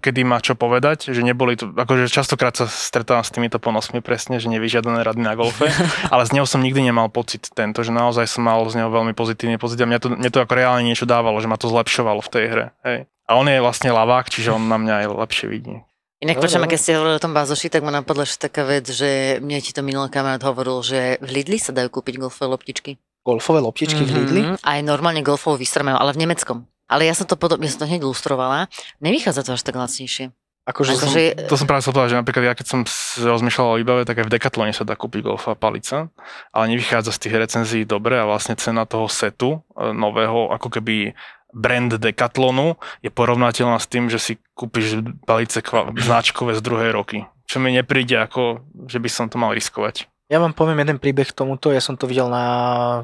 [0.00, 4.38] kedy má čo povedať, že neboli to, akože častokrát sa stretávam s týmito ponosmi presne,
[4.38, 5.66] že nevyžiadané rady na golfe,
[6.14, 9.12] ale z neho som nikdy nemal pocit tento, že naozaj som mal z neho veľmi
[9.12, 12.22] pozitívne pocit a mňa to, mňa to ako reálne niečo dávalo, že ma to zlepšovalo
[12.22, 12.66] v tej hre.
[12.86, 13.10] Hej.
[13.28, 15.87] A on je vlastne lavák, čiže on na mňa aj lepšie vidí.
[16.18, 18.90] Inak Dobre, počujem, keď ste hovorili o tom bazoši, tak ma napadla ešte taká vec,
[18.90, 22.98] že mne ti to minulý kamarát hovoril, že v Lidli sa dajú kúpiť golfové loptičky.
[23.22, 24.42] Golfové loptičky v Lidli.
[24.42, 26.66] Mhm, Aj normálne golfovú vystrmajú, ale v nemeckom.
[26.90, 28.66] Ale ja som to podobne, ja som to hneď lustrovala.
[28.98, 30.34] Nevychádza to až tak lacnejšie.
[30.68, 32.80] Akože Akože- som, že- To som práve chcel povedať, že napríklad ja keď som
[33.24, 36.12] rozmýšľal o výbave, tak aj v Decathlone sa dá kúpiť golfová palica,
[36.52, 41.16] ale nevychádza z tých recenzií dobre a vlastne cena toho setu e, nového, ako keby
[41.52, 47.24] brand Decathlonu je porovnateľná s tým, že si kúpiš palice kva- značkové z druhej roky.
[47.48, 50.08] Čo mi nepríde ako, že by som to mal riskovať.
[50.28, 52.44] Ja vám poviem jeden príbeh tomuto, ja som to videl na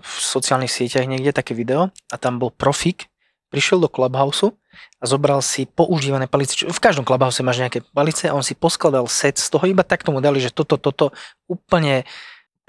[0.05, 3.09] v sociálnych sieťach niekde, také video a tam bol profik,
[3.49, 4.53] prišiel do Clubhouse
[5.01, 6.69] a zobral si používané palice.
[6.69, 10.05] V každom Clubhouse máš nejaké palice a on si poskladal set z toho, iba tak
[10.05, 11.17] tomu dali, že toto, toto,
[11.49, 12.05] úplne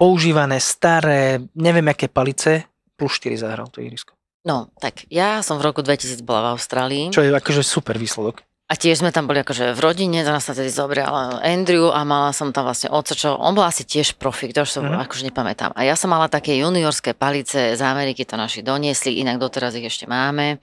[0.00, 2.64] používané, staré, neviem aké palice,
[2.96, 4.16] plus 4 zahral to ihrisko.
[4.46, 7.04] No, tak ja som v roku 2000 bola v Austrálii.
[7.10, 8.46] Čo je akože super výsledok.
[8.66, 12.34] A tiež sme tam boli akože v rodine, nás sa tedy zobral Andrew a mala
[12.34, 15.06] som tam vlastne oca, čo on bol asi tiež profik, to už som mm-hmm.
[15.06, 15.70] akože nepamätám.
[15.78, 19.86] A ja som mala také juniorské palice z Ameriky, to naši doniesli, inak doteraz ich
[19.86, 20.58] ešte máme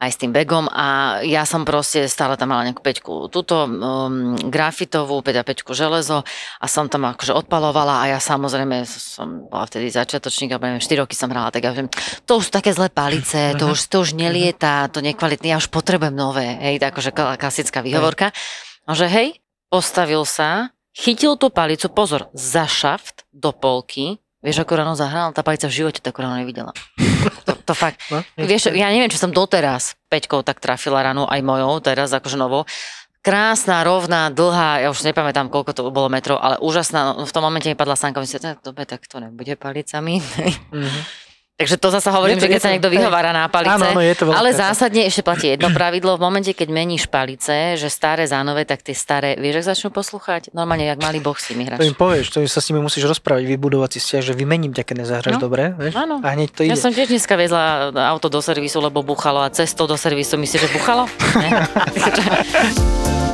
[0.00, 4.32] aj s tým begom a ja som proste stále tam mala nejakú peťku túto um,
[4.48, 6.24] grafitovú, teda peťku železo
[6.56, 11.04] a som tam akože odpalovala a ja samozrejme som bola vtedy začiatočník, alebo neviem, 4
[11.04, 11.92] roky som hrala, tak ja viem,
[12.24, 15.68] to už sú také zlé palice, to už, to už nelieta, to nekvalitné, ja už
[15.68, 18.32] potrebujem nové, hej, akože kla- klasická výhovorka.
[18.88, 19.36] A že hej,
[19.68, 25.44] postavil sa, chytil tú palicu, pozor, za šaft do polky, vieš, ako ráno zahral, tá
[25.44, 26.72] palica v živote takú ráno nevidela.
[27.20, 28.00] To, to fakt.
[28.08, 32.40] No, Vieš, ja neviem, či som doteraz Peťkou tak trafila ranu, aj mojou, teraz akože
[32.40, 32.64] novou.
[33.20, 37.12] Krásna, rovná, dlhá, ja už nepamätám, koľko to bolo metrov, ale úžasná.
[37.12, 40.24] No, v tom momente mi padla sánka, myslím, tak dobre, tak to nebude palicami.
[40.72, 41.00] Mhm.
[41.60, 43.70] Takže to zasa hovorím, Je to- že keď je sa to- niekto vyhovára na palice,
[43.70, 47.76] Áno, áno, je to ale zásadne ešte platí jedno pravidlo, v momente, keď meníš palice,
[47.76, 50.50] že staré zánové, tak tie staré, vieš, ak začnú poslúchať?
[50.50, 51.94] Normálne, jak malý boh si mi To im hráš.
[51.94, 55.34] povieš, to sa s nimi musíš rozprávať, vybudovať si vzťah, že vymením ťa, keď nezahraš
[55.36, 55.42] No.
[55.42, 55.94] dobre, vieš?
[55.94, 56.18] Áno.
[56.18, 56.80] A hneď to Ja ide.
[56.80, 60.68] som tiež dneska vezla auto do servisu, lebo buchalo a cestou do servisu myslíš, že
[60.72, 61.04] buchalo?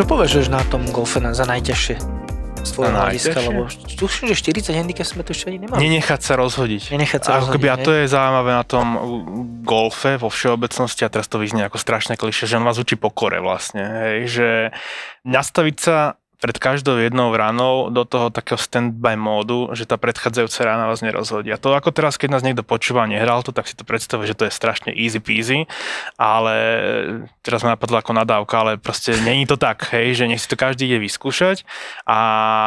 [0.00, 2.00] Čo považuješ na tom golfe na, za najťažšie?
[2.64, 3.68] Z tvojho hľadiska, lebo
[4.00, 5.76] tuším, že 40 handicap sme tu ešte ani nemali.
[5.76, 6.88] Nenechať sa rozhodiť.
[6.88, 8.86] Nenechať sa Ako keby, a rozhodiť, to je zaujímavé na tom
[9.60, 13.44] golfe vo všeobecnosti, a teraz to vyznie ako strašné kliše, že on vás učí pokore
[13.44, 14.48] vlastne, hej, že
[15.28, 20.88] nastaviť sa pred každou jednou ranou do toho takého stand-by módu, že tá predchádzajúca rána
[20.88, 21.52] vás nerozhodí.
[21.52, 24.24] A to ako teraz, keď nás niekto počúva a nehral to, tak si to predstavuje,
[24.24, 25.68] že to je strašne easy peasy,
[26.16, 26.54] ale
[27.40, 30.56] teraz ma napadlo ako nadávka, ale proste není to tak, hej, že nech si to
[30.56, 31.62] každý ide vyskúšať
[32.04, 32.18] a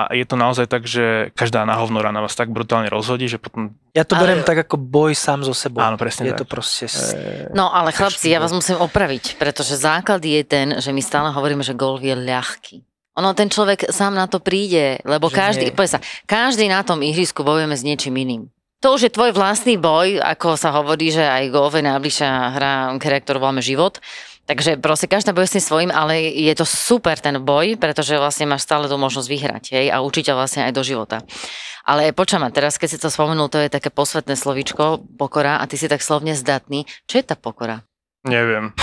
[0.09, 4.01] je to naozaj tak, že každá nahovno rána vás tak brutálne rozhodí, že potom Ja
[4.03, 5.81] to Ale- beriem tak ako boj sám so sebou.
[5.81, 6.41] Áno, presne Je tak.
[6.41, 6.85] to proste...
[6.85, 7.13] s-
[7.53, 11.61] No ale chlapci, ja vás musím opraviť, pretože základ je ten, že my stále hovoríme,
[11.61, 12.81] že golf je ľahký.
[13.13, 17.45] Ono, ten človek sám na to príde, lebo Že každý, sa, každý na tom ihrisku
[17.45, 18.49] bojujeme s niečím iným.
[18.81, 22.99] To už je tvoj vlastný boj, ako sa hovorí, že aj golf je najbližšia hra,
[22.99, 24.01] ktorú voláme život.
[24.43, 28.43] Takže proste každá boje s tým svojím, ale je to super ten boj, pretože vlastne
[28.43, 31.23] máš stále tú možnosť vyhrať hej, a učiť vlastne aj do života.
[31.87, 35.67] Ale počujem ma, teraz keď si to spomenul, to je také posvetné slovičko, pokora, a
[35.67, 36.83] ty si tak slovne zdatný.
[37.07, 37.87] Čo je tá pokora?
[38.27, 38.75] Neviem.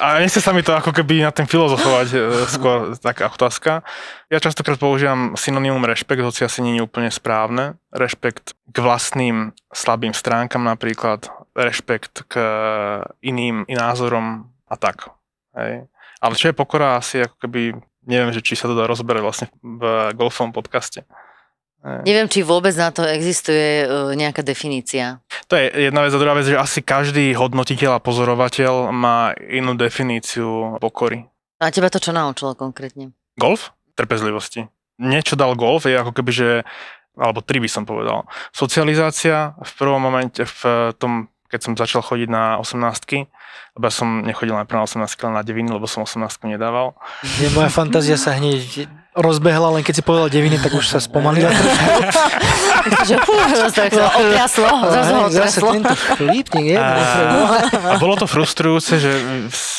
[0.00, 3.84] A nechce sa mi to ako keby na tým filozofovať e, skôr taká otázka.
[4.32, 7.76] Ja častokrát používam synonymum rešpekt, hoci asi nie je úplne správne.
[7.92, 12.34] Rešpekt k vlastným slabým stránkam napríklad, rešpekt k
[13.20, 15.12] iným názorom a tak.
[15.52, 15.88] Hej.
[16.22, 17.76] Ale čo je pokora asi ako keby,
[18.08, 21.04] neviem, že či sa to dá rozberať vlastne v golfovom podcaste.
[21.82, 25.18] Neviem, či vôbec na to existuje e, nejaká definícia.
[25.50, 29.74] To je jedna vec a druhá vec, že asi každý hodnotiteľ a pozorovateľ má inú
[29.74, 31.26] definíciu pokory.
[31.58, 33.10] A teba to čo naučilo konkrétne?
[33.34, 33.74] Golf?
[33.98, 34.70] Trpezlivosti.
[35.02, 36.48] Niečo dal golf, je ako keby, že
[37.18, 38.24] alebo tri by som povedal.
[38.54, 40.60] Socializácia v prvom momente, v
[40.96, 43.28] tom, keď som začal chodiť na 18
[43.72, 46.92] lebo ja som nechodil najprv na 18 ale na deviny, lebo som 18 nedával.
[47.40, 48.84] Je, moja fantázia sa hneď
[49.16, 51.84] rozbehla, len keď si povedal deviny, tak už sa spomalila trošku.
[53.08, 53.32] že fú,
[53.72, 55.68] tak sa otriaslo, zase ho Zase otriaslo.
[55.72, 56.78] tento chlípnik, je.
[56.80, 59.12] A bolo to frustrujúce, že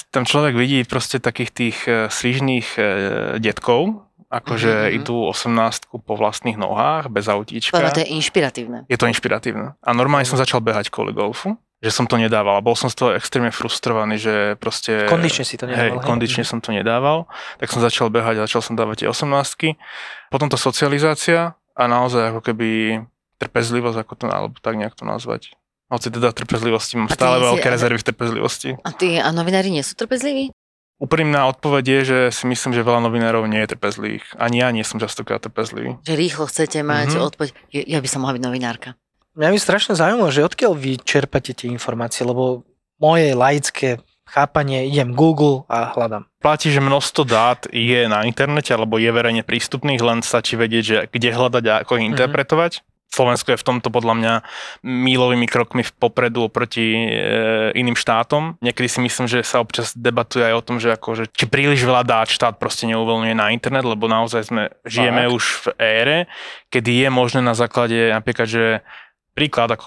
[0.09, 2.85] ten človek vidí proste takých tých eh, svižných eh,
[3.41, 4.93] detkov, akože Mhm.
[4.97, 7.77] idú 18 po vlastných nohách, bez autíčka.
[7.77, 8.89] Lebo to je inšpiratívne.
[8.89, 9.77] Je to inšpiratívne.
[9.77, 12.57] A normálne som začal behať kvôli golfu, že som to nedával.
[12.57, 15.05] A bol som z toho extrémne frustrovaný, že proste...
[15.05, 15.93] Kondične si to nedával.
[15.93, 16.01] hej?
[16.01, 17.29] kondične som to nedával.
[17.57, 19.77] Tak som začal behať a začal som dávať tie 18
[20.27, 22.69] Potom to socializácia a naozaj ako keby
[23.37, 25.53] trpezlivosť, ako to, alebo tak nejak to nazvať.
[25.85, 28.69] Hoci teda trpezlivosti, mám stále si- veľké rezervy v trpezlivosti.
[28.81, 30.49] A ty a novinári nie sú trpezliví?
[30.95, 34.37] Úprimná odpoveď je, že si myslím, že veľa novinárov nie je trpezlivých.
[34.37, 35.99] Ani ja nie som častokrát trpezlivý.
[36.01, 37.21] Že rýchlo chcete mať Mhm.
[37.25, 37.49] odpoveď.
[37.71, 38.95] Ja, by som mohla byť novinárka.
[39.33, 42.61] Mňa by strašne zaujímalo, že odkiaľ vy čerpate tie informácie, lebo
[42.97, 46.29] moje laické chápanie, idem Google a hľadám.
[46.39, 50.97] Platí, že množstvo dát je na internete alebo je verejne prístupných, len stačí vedieť, že
[51.07, 52.11] kde hľadať a ako ich Mhm.
[52.13, 52.71] interpretovať.
[53.13, 54.33] Slovensko je v tomto podľa mňa
[54.81, 57.09] mílovými krokmi v popredu oproti e,
[57.77, 58.57] iným štátom.
[58.57, 61.85] Niekedy si myslím, že sa občas debatuje aj o tom, že, ako, že či príliš
[61.85, 65.35] veľa dát štát proste neuvoľňuje na internet, lebo naozaj sme, žijeme Fakt?
[65.37, 66.17] už v ére,
[66.73, 68.81] kedy je možné na základe napríklad, že
[69.33, 69.85] príklad, ako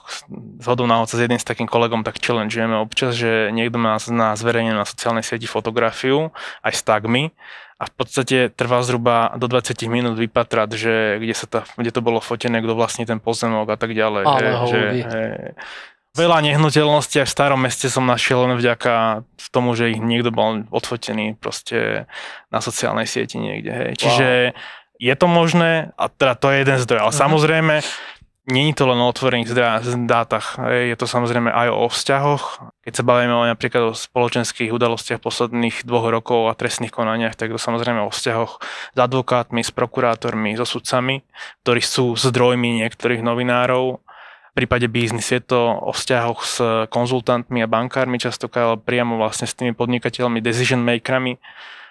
[0.63, 3.99] z hodou náhod sa s jedným s takým kolegom tak challengeujeme občas, že niekto má
[4.11, 6.35] na zverejne na sociálnej sieti fotografiu
[6.67, 7.31] aj s tagmi
[7.77, 12.01] a v podstate trvá zhruba do 20 minút vypatrať, že kde, sa tá, kde to
[12.01, 14.23] bolo fotené, kto vlastní ten pozemok a tak ďalej.
[14.25, 15.53] Ale že, že, hej.
[16.17, 19.21] Veľa nehnuteľností aj v starom meste som našiel len vďaka
[19.53, 22.09] tomu, že ich niekto bol odfotený proste
[22.49, 23.69] na sociálnej sieti niekde.
[23.69, 23.91] Hej.
[24.01, 24.29] Čiže
[24.97, 27.21] je to možné a teda to je jeden zdroj, ale Mhm.
[27.21, 27.75] samozrejme
[28.47, 29.51] Není to len o otvorených
[30.07, 32.71] dátach, je to samozrejme aj o vzťahoch.
[32.87, 37.51] Keď sa bavíme o napríklad o spoločenských udalostiach posledných dvoch rokov a trestných konaniach, tak
[37.51, 38.63] to samozrejme o vzťahoch
[38.95, 41.27] s advokátmi, s prokurátormi, so sudcami,
[41.67, 43.99] ktorí sú zdrojmi niektorých novinárov.
[43.99, 46.57] V prípade biznis je to o vzťahoch s
[46.87, 51.35] konzultantmi a bankármi, častokrát ale priamo vlastne s tými podnikateľmi, decision makerami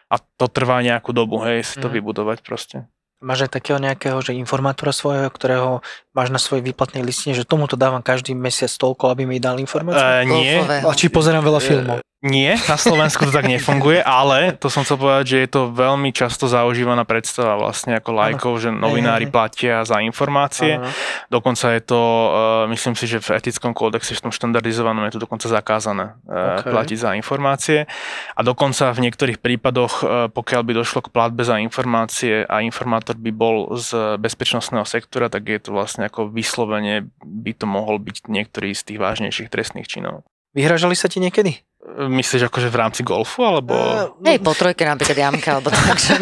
[0.07, 1.99] a to trvá nejakú dobu, hej, si to Mhm.
[1.99, 2.87] vybudovať proste.
[3.23, 5.79] Máš aj takého nejakého, že informátora svojho, ktorého
[6.15, 10.01] máš na svojej výplatnej listine, že tomuto dávam každý mesiac toľko, aby mi dal informácie?
[10.01, 10.56] E, nie.
[10.63, 11.99] A či pozerám veľa filmov?
[12.25, 16.10] Nie, na Slovensku to tak nefunguje, ale to som chcel povedať, že je to veľmi
[16.10, 20.82] často zaužívaná predstava vlastne ako lajkov, že novinári platia za informácie.
[20.82, 20.89] Áno.
[21.30, 22.25] Dokonca je to, uh,
[22.73, 26.73] myslím si, že v etickom kódexe, v tom štandardizovanom je to dokonca zakázané uh, Ok.
[26.73, 27.86] platiť za informácie.
[28.34, 33.21] A dokonca v niektorých prípadoch, uh, pokiaľ by došlo k platbe za informácie a informátor
[33.21, 38.29] by bol z bezpečnostného sektora, tak je to vlastne ako vyslovene by to mohol byť
[38.29, 40.23] niektorý z tých vážnejších trestných činov.
[40.55, 41.59] Vyhražali sa ti niekedy?
[41.85, 43.75] Myslíš akože v rámci golfu, alebo...
[44.25, 46.17] Hej, po trojke napríklad jamka, alebo tak, že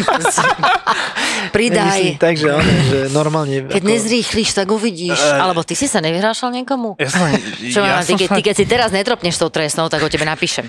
[1.56, 2.02] pridaj.
[2.04, 3.70] Myslím tak, že, on, že normálne...
[3.72, 5.16] Keď nezrýchliš, tak uvidíš.
[5.16, 7.00] Eh, Alebo ty si sa nevyhrášal niekomu?
[7.00, 8.36] Ja som, Čo ja ja ty, sa...
[8.36, 10.68] ty, keď si teraz netropneš tou trestnou, tak o tebe napíšem.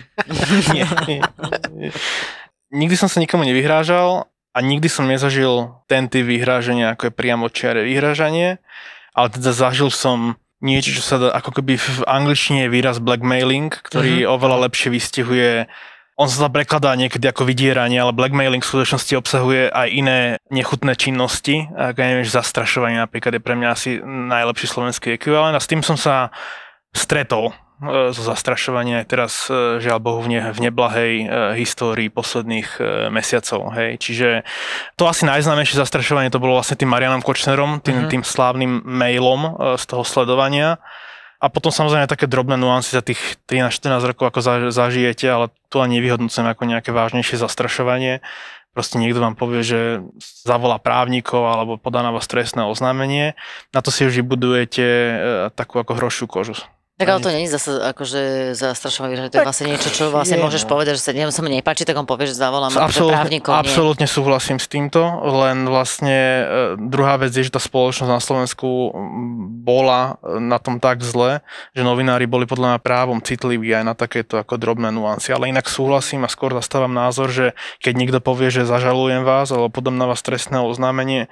[0.71, 1.19] Nie, nie,
[1.75, 1.91] nie.
[2.71, 7.51] Nikdy som sa nikomu nevyhrážal a nikdy som nezažil ten typ vyhrážania, ako je priamo
[7.51, 8.63] čiare vyhrážanie,
[9.15, 13.71] ale teda zažil som niečo, čo sa dá, ako keby v angličtine je výraz blackmailing,
[13.71, 14.35] ktorý mm-hmm.
[14.35, 15.71] oveľa lepšie vystihuje
[16.15, 20.95] on sa to prekladá niekedy ako vydieranie, ale blackmailing v skutočnosti obsahuje aj iné nechutné
[20.95, 21.67] činnosti.
[21.75, 25.83] Ako ja neviem, zastrašovanie napríklad je pre mňa asi najlepší slovenský ekvivalent a s tým
[25.83, 26.31] som sa
[26.95, 27.51] stretol
[28.11, 32.83] zo zastrašovania aj teraz, e, žiaľ Bohu, v, ne, v neblahej e, histórii posledných e,
[33.09, 33.73] mesiacov.
[33.73, 33.99] Hej.
[33.99, 34.29] Čiže
[34.95, 38.11] to asi najznámejšie zastrašovanie to bolo vlastne tým Marianom Kočnerom, tým, Mhm.
[38.11, 40.79] tým slávnym mailom e, z toho sledovania.
[41.39, 45.85] A potom samozrejme také drobné nuancy za tých 13-14 rokov, ako za- zažijete, ale tu
[45.85, 48.25] ani nevyhodnocujeme ako nejaké vážnejšie zastrašovanie.
[48.73, 49.81] Proste niekto vám povie, že
[50.43, 53.39] zavolá právnikov alebo podá na vás trestné oznámenie.
[53.71, 55.13] Na to si už vybudujete e,
[55.55, 56.59] takú ako hrošiu kožu.
[56.95, 58.21] Tak ale to je zase akože
[58.55, 60.79] zastrašovanie, že to je vlastne niečo, čo vlastne je, môžeš no.
[60.79, 63.51] povedať, že sa nem, sa mi nepáči, tak on povie, že zavolám Absolútne, právnikov.
[63.51, 66.45] absolútne súhlasím s týmto, len vlastne e,
[66.79, 71.43] druhá vec je, že tá spoločnosť na Slovensku m, bola e, na tom tak zle,
[71.75, 75.35] že novinári boli podľa mňa právom citliví aj na takéto ako drobné nuancy.
[75.35, 79.67] Ale inak súhlasím a skôr zastávam názor, že keď niekto povie, že zažalujem vás alebo
[79.67, 81.27] podám na vás trestné oznámenie,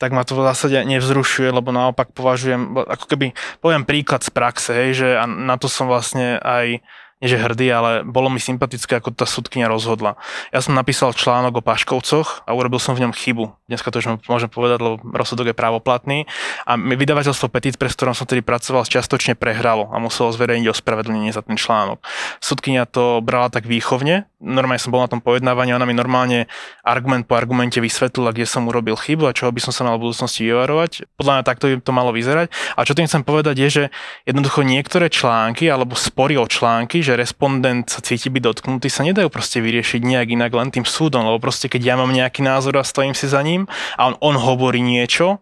[0.00, 4.70] tak ma to v zásade nevzrušuje, lebo naopak považujem, ako keby, poviem príklad z praxe,
[4.74, 6.82] hej, že a na to som vlastne aj
[7.22, 10.18] nie že hrdý, ale bolo mi sympatické, ako tá sudkynia rozhodla.
[10.50, 13.54] Ja som napísal článok o Paškovcoch a urobil som v ňom chybu.
[13.70, 16.26] Dneska to už môžem povedať, lebo rozsudok je právoplatný.
[16.66, 21.46] A vydavateľstvo Petit, pre ktorom som tedy pracoval, čiastočne prehralo a muselo zverejniť ospravedlnenie za
[21.46, 22.02] ten článok.
[22.42, 26.50] Sudkynia to brala tak výchovne, normálne som bol na tom pojednávaní, ona mi normálne
[26.82, 30.10] argument po argumente vysvetlila, kde som urobil chybu a čoho by som sa mal v
[30.10, 31.06] budúcnosti vyvarovať.
[31.14, 32.50] Podľa mňa takto by to malo vyzerať.
[32.74, 33.84] A čo tým chcem povedať je, že
[34.26, 39.28] jednoducho niektoré články alebo spory o články, že respondent sa cíti byť dotknutý, sa nedajú
[39.28, 42.84] proste vyriešiť nejak inak len tým súdom, lebo proste keď ja mám nejaký názor a
[42.84, 45.40] stojím si za ním a on, on hovorí niečo,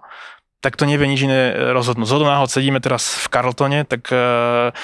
[0.60, 2.04] tak to nevie nič iné rozhodnúť.
[2.04, 4.76] Zhodom náhod sedíme teraz v Carltone, tak uh,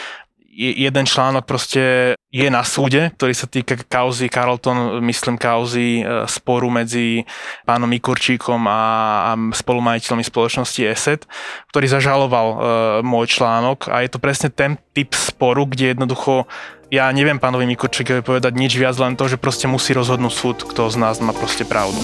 [0.57, 6.73] jeden článok proste je na súde, ktorý sa týka kauzy Carlton, myslím kauzy e, sporu
[6.73, 7.29] medzi
[7.69, 8.83] pánom Mikurčíkom a,
[9.29, 11.29] a spolumajiteľmi spoločnosti ESET,
[11.73, 12.59] ktorý zažaloval uh,
[13.05, 16.49] môj článok a je to presne ten typ sporu, kde jednoducho
[16.89, 20.89] ja neviem pánovi Mikurčíkovi povedať nič viac, len to, že proste musí rozhodnúť súd, kto
[20.89, 21.99] z nás má proste pravdu.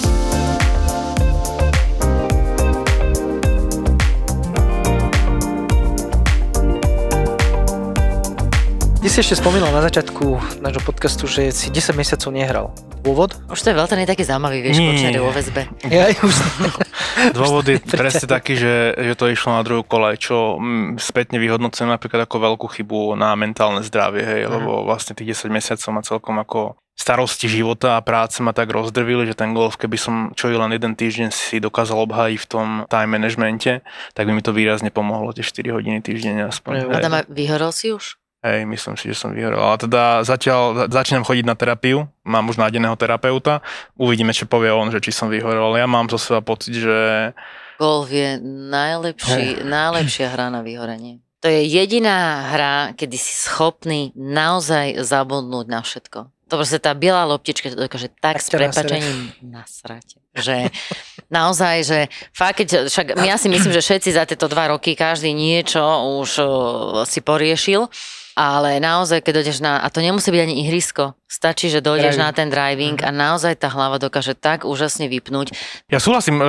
[9.03, 12.71] Ty si ešte spomínal na začiatku nášho podcastu, že si 10 mesiacov nehral.
[13.03, 13.35] Dôvod?
[13.51, 15.19] Už to je veľmi nie taký zaujímavý, vieš, Nie.
[15.19, 15.67] vo väzbe.
[15.91, 16.31] Ja už...
[17.35, 21.91] Dôvod je presne taký, že, že to išlo na druhú kolaj, čo mm, spätne vyhodnocujem
[21.91, 26.39] napríklad ako veľkú chybu na mentálne zdravie, hej, lebo vlastne tých 10 mesiacov ma celkom
[26.39, 30.55] ako starosti života a práce ma tak rozdrvili, že ten golf, keby som čo i
[30.55, 33.83] len jeden týždeň si dokázal obhájiť v tom time managemente,
[34.15, 36.87] tak by mi to výrazne pomohlo, tie 4 hodiny týždenne aspoň.
[36.87, 38.22] Adam, vyhorol si už?
[38.43, 39.63] Hej, myslím si, že som vyhorel.
[39.63, 43.63] Ale teda zatiaľ začínam chodiť na terapiu, mám už nájdeného terapeuta,
[43.95, 45.79] uvidíme, čo povie on, že či som vyhorel.
[45.79, 47.31] Ja mám zo seba pocit, že
[47.79, 51.23] Golf je najlepší, najlepšia hra na vyhorenie.
[51.43, 56.31] To je jediná hra, kedy si schopný naozaj zabudnúť na všetko.
[56.47, 60.19] To proste tá biela loptička to dokáže tak, Tak s prepačením nasrať.
[60.35, 60.71] Že
[61.27, 61.99] naozaj, že
[62.31, 65.83] fakt, keď, však ja si myslím, že všetci za tieto dva roky každý niečo
[66.23, 66.47] už o,
[67.03, 67.91] si poriešil,
[68.33, 72.25] ale naozaj, keď dojdeš na, a to nemusí byť ani ihrisko, stačí, že dojdeš Driving.
[72.25, 75.53] na ten driving a naozaj tá hlava dokáže tak úžasne vypnúť.
[75.89, 76.45] Ja súhlasím, e,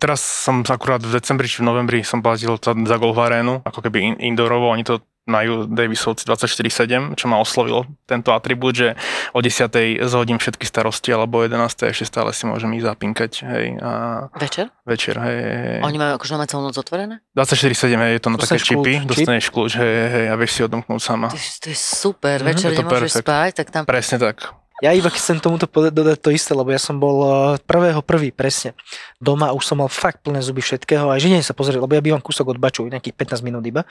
[0.00, 3.98] teraz som akurát v decembri či v novembri som platil za, golf arénu, ako keby
[4.00, 8.96] in, indorovo, oni to majú Davisovci 24-7, čo ma oslovilo tento atribút, že
[9.30, 9.68] o 10.
[10.02, 11.60] zhodím všetky starosti, alebo o 11.
[11.86, 13.90] ešte stále si môžem ísť zapinkať, hej, a
[14.34, 14.72] Večer?
[14.82, 15.80] večer, hej, hej.
[15.82, 17.20] Oni majú akože máme celú noc otvorené?
[17.32, 19.08] 24-7, hej, je to na také Dostaneš čipy, kľúč, čip?
[19.10, 21.28] dostaneš kľúč, hej, hej, a vieš si odomknúť sama.
[21.28, 23.22] To, je- to je super, večer je to nemôžeš perfekt.
[23.22, 24.36] spať, tak tam Presne tak.
[24.78, 27.32] Ja iba chcem tomuto dodať to isté, lebo ja som bol eh,
[27.66, 28.78] prvého prvý presne.
[29.18, 32.02] Doma, už som mal fakt plné zuby všetkého a že idem sa pozrieť, lebo ja
[32.02, 33.82] bývam kúsok od Baču, nejakých 15 minút iba.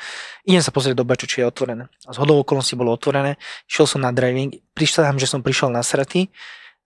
[0.48, 1.92] Idem sa pozrieť do Baču, či je otvorené.
[2.08, 3.36] A z hodou okolností bolo otvorené,
[3.68, 6.32] šiel som na driving, tam, že som prišiel na sraty,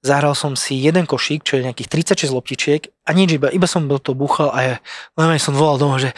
[0.01, 3.85] zahral som si jeden košík, čo je nejakých 36 loptičiek a nič, iba, iba som
[3.85, 4.75] do toho búchal a ja,
[5.13, 6.09] len som volal domov, že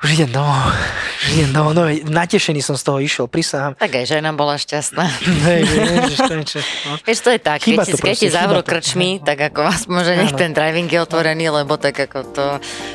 [0.00, 0.72] už idem domov,
[1.20, 3.76] už idem domov, no, natešený som z toho išiel, prisahám.
[3.76, 5.04] Tak aj žena bola šťastná.
[5.48, 6.92] Hej, že, ježiš, konečne, no.
[7.04, 8.70] Vieš, to je tak, Chýba keď, to si, keď ti zavrú chýba to.
[8.72, 10.40] krčmi, tak ako aspoň, že nech Áno.
[10.40, 12.46] ten driving je otvorený, lebo tak ako to,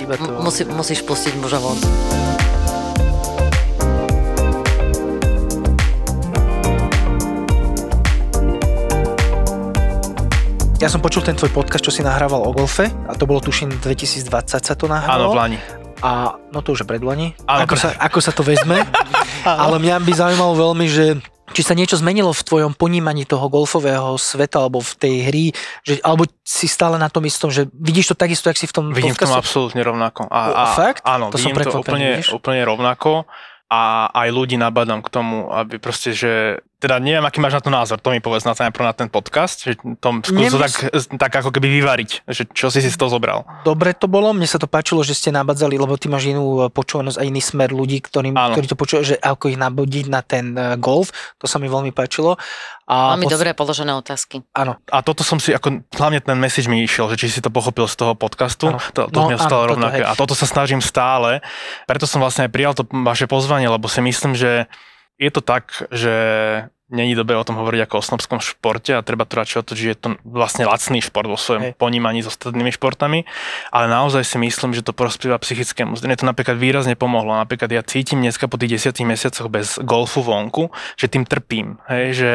[0.02, 0.30] Iba to...
[0.42, 1.78] musí, musíš pustiť muža von.
[10.76, 13.72] Ja som počul ten tvoj podcast, čo si nahrával o golfe a to bolo tuším
[13.80, 14.28] 2020
[14.60, 15.32] sa to Áno, nahrávalo.
[15.34, 15.85] v Lani.
[16.04, 17.28] A no to už je predlani.
[17.48, 18.84] Ako sa, ako sa to vezme.
[19.46, 21.20] Ale mňa by zaujímalo veľmi, že
[21.56, 25.46] či sa niečo zmenilo v tvojom ponímaní toho golfového sveta alebo v tej hry,
[25.86, 28.86] že, alebo si stále na tom istom, že vidíš to takisto, jak si v tom
[28.92, 30.26] Vidím v tom absolútne rovnako.
[30.28, 31.06] A, A fakt?
[31.06, 32.34] Áno, To som vidím to úplne, vidíš?
[32.34, 33.30] úplne rovnako
[33.70, 37.70] a aj ľudí nabadám k tomu, aby proste, že teda neviem, aký máš na to
[37.70, 40.74] názor, to mi povedz na, najprv na ten podcast, že tom skús to tak,
[41.18, 43.48] tak ako keby vyvariť, že čo si si z toho zobral.
[43.62, 46.70] Dobre to bolo, mne sa to páčilo, že ste nabadzali, lebo ty máš inú eh,
[46.70, 48.54] počúvanosť a iný smer ľudí, ktorým, Áno.
[48.54, 51.90] ktorí to počúvajú, že ako ich nabodiť na ten eh, golf, to sa mi veľmi
[51.90, 52.36] páčilo.
[52.86, 54.46] A Veľmi pod- dobre položené otázky.
[54.52, 57.50] Áno, A toto som si, ako hlavne ten message mi išiel, že či si to
[57.50, 58.78] pochopil z toho podcastu, Áno.
[58.94, 60.00] to, to No, mňa toto, rovnaké.
[60.00, 60.06] hej.
[60.06, 61.42] A toto sa snažím stále,
[61.90, 64.70] preto som vlastne aj prijal to vaše pozvanie, lebo si myslím, že
[65.18, 66.14] je to tak, že
[66.94, 69.94] není dobre o tom hovoriť ako o snobskom športe a treba to radšej otočiť, že
[69.94, 71.82] je to vlastne lacný šport vo svojom Hej.
[71.82, 73.26] ponímaní s ostatnými športami,
[73.74, 75.98] ale naozaj si myslím, že to prospieva psychickému.
[75.98, 77.34] Mne to napríklad výrazne pomohlo.
[77.34, 82.06] Napríklad ja cítim dneska po tých 10 mesiacoch bez golfu vonku, že tým trpím, hej,
[82.14, 82.32] že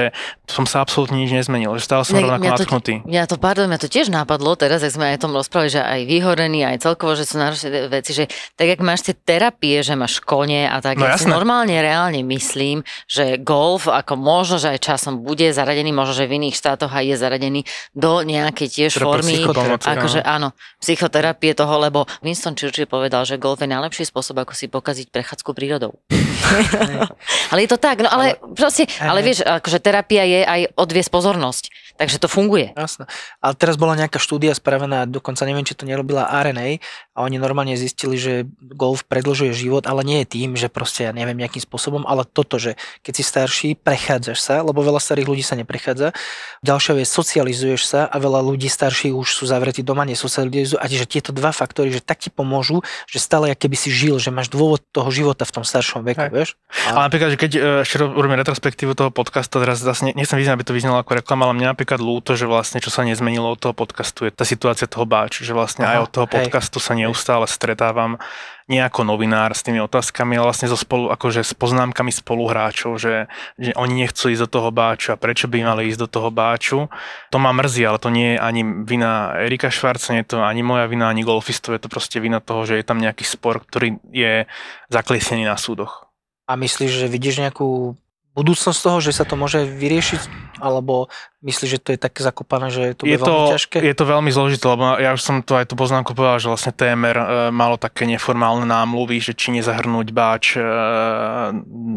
[0.51, 2.65] som sa absolútne nič nezmenil, že stále som Ne, rovnako mňa to,
[3.07, 5.81] mňa to, pardon, mňa to tiež nápadlo teraz, ak sme aj o tom rozprávali, že
[5.81, 8.27] aj vyhorený, aj celkovo, že sú náročné veci, že
[8.59, 12.21] tak, jak máš tie terapie, že máš kone a tak, No ja si normálne reálne
[12.27, 16.89] myslím, že golf ako možno, že aj časom bude zaradený, možno, že v iných štátoch
[16.89, 17.61] aj je zaradený
[17.93, 19.45] do nejakej tiež pre formy,
[19.85, 24.73] akože áno, psychoterapie toho, lebo Winston Churchill povedal, že golf je najlepší spôsob, ako si
[24.73, 26.01] pokaziť prechádzku prírodou.
[27.53, 31.65] ale je to tak, no ale, proste, ale vieš, akože terapia je aj odviesť pozornosť,
[32.01, 32.73] takže to funguje.
[32.73, 33.05] Jasné.
[33.45, 36.81] Ale teraz bola nejaká štúdia spravená, dokonca neviem, či to nerobila RNA
[37.13, 41.13] a oni normálne zistili, že golf predlžuje život, ale nie je tým, že proste ja
[41.13, 45.45] neviem nejakým spôsobom, ale toto, že keď si starší, prechádzaš sa, lebo veľa starých ľudí
[45.45, 46.17] sa neprechádza.
[46.65, 51.05] Ďalšia vec, socializuješ sa a veľa ľudí starších už sú zavretí doma, nesocializujú a že
[51.05, 54.81] tieto dva faktory, že tak ti pomôžu, že stále keby si žil, že máš dôvod
[54.95, 56.33] toho života v tom staršom veku, Hej.
[56.33, 56.51] vieš?
[56.89, 60.39] Ale napríklad, že keď e, ešte ro- urobíme retrospektívu toho podcastu, teraz zase ne, nechcem
[60.39, 63.51] vyznať, aby to vyznelo ako reklama, ale mňa napríklad lúto, že vlastne čo sa nezmenilo
[63.51, 66.35] od toho podcastu je tá situácia toho báču, že vlastne Aha, aj od toho hej.
[66.39, 68.23] podcastu sa neustále stretávam
[68.71, 73.27] nie ako novinár s tými otázkami, ale vlastne so spolu, akože s poznámkami spoluhráčov, že,
[73.59, 76.87] že oni nechcú ísť do toho báču a prečo by mali ísť do toho báču.
[77.35, 80.63] To ma mrzí, ale to nie je ani vina Erika Švarca, nie je to ani
[80.63, 83.99] moja vina, ani golfistov, je to proste vina toho, že je tam nejaký spor, ktorý
[84.15, 84.47] je
[84.87, 86.07] zakliesnený na súdoch.
[86.47, 87.99] A myslíš, že vidíš nejakú
[88.41, 90.49] budúcnosť toho, že sa to môže vyriešiť?
[90.61, 91.09] Alebo
[91.41, 93.77] myslíš, že to je tak zakopané, že to je to, veľmi ťažké?
[93.81, 96.73] je to veľmi zložité, lebo ja už som to aj tú poznámku povedal, že vlastne
[96.77, 100.61] TMR e, malo také neformálne námluvy, že či nezahrnúť báč e,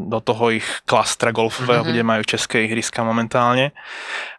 [0.07, 1.89] do toho ich klastra golfového, Mhm.
[1.91, 3.75] kde majú české ihriska momentálne.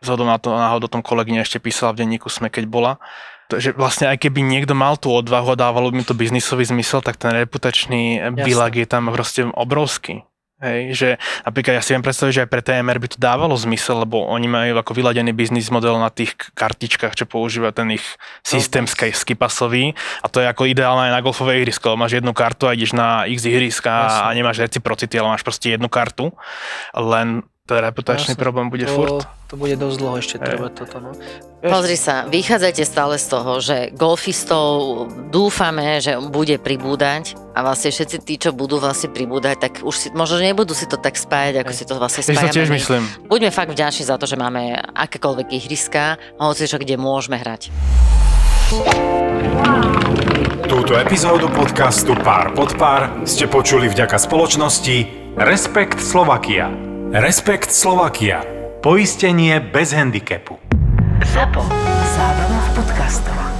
[0.00, 2.92] Vzhľadom na to, náhodou tom kolegyňa ešte písala v denníku SME, keď bola.
[3.44, 7.04] Takže vlastne aj keby niekto mal tú odvahu a dávalo by mi to biznisový zmysel,
[7.04, 10.24] tak ten reputačný bilak je tam proste obrovský.
[10.64, 11.08] Hej, že
[11.44, 14.48] napríklad ja si viem predstaviť, že aj pre TMR by to dávalo zmysel, lebo oni
[14.48, 18.04] majú ako vyladený biznis model na tých kartičkách, čo používa ten ich
[18.40, 19.92] systém sky, skipasový
[20.24, 22.00] a to je ako ideálne aj na golfové ihrisko.
[22.00, 23.92] Máš jednu kartu a ideš na x ihriska
[24.24, 26.32] a nemáš reciprocity, ale máš proste jednu kartu,
[26.96, 28.44] len ten reputačný Jasne.
[28.44, 29.24] problém bude to, furt.
[29.48, 30.44] To bude dosť dlho ešte Hej.
[30.52, 31.10] trvať toto, no.
[31.64, 34.68] Pozri sa, vychádzajte stále z toho, že golfistov
[35.32, 40.06] dúfame, že bude pribúdať a vlastne všetci tí, čo budú vlastne pribúdať, tak už si,
[40.12, 42.52] možno nebudú si to tak spájať, ako si to vlastne Ja to spájame.
[42.52, 42.76] tiež my.
[42.76, 43.02] myslím.
[43.32, 47.72] Buďme fakt vďační za to, že máme akékoľvek ihriska, hoci čo, kde môžeme hrať.
[50.68, 54.96] Túto epizódu podcastu Pár pod pár ste počuli vďaka spoločnosti
[55.40, 56.93] Respekt Slovakia.
[57.14, 58.42] Respekt Slovakia.
[58.82, 60.58] Poistenie bez handicapu.
[61.22, 61.62] ZAPO.
[62.18, 63.53] Zábrná v podcastovách.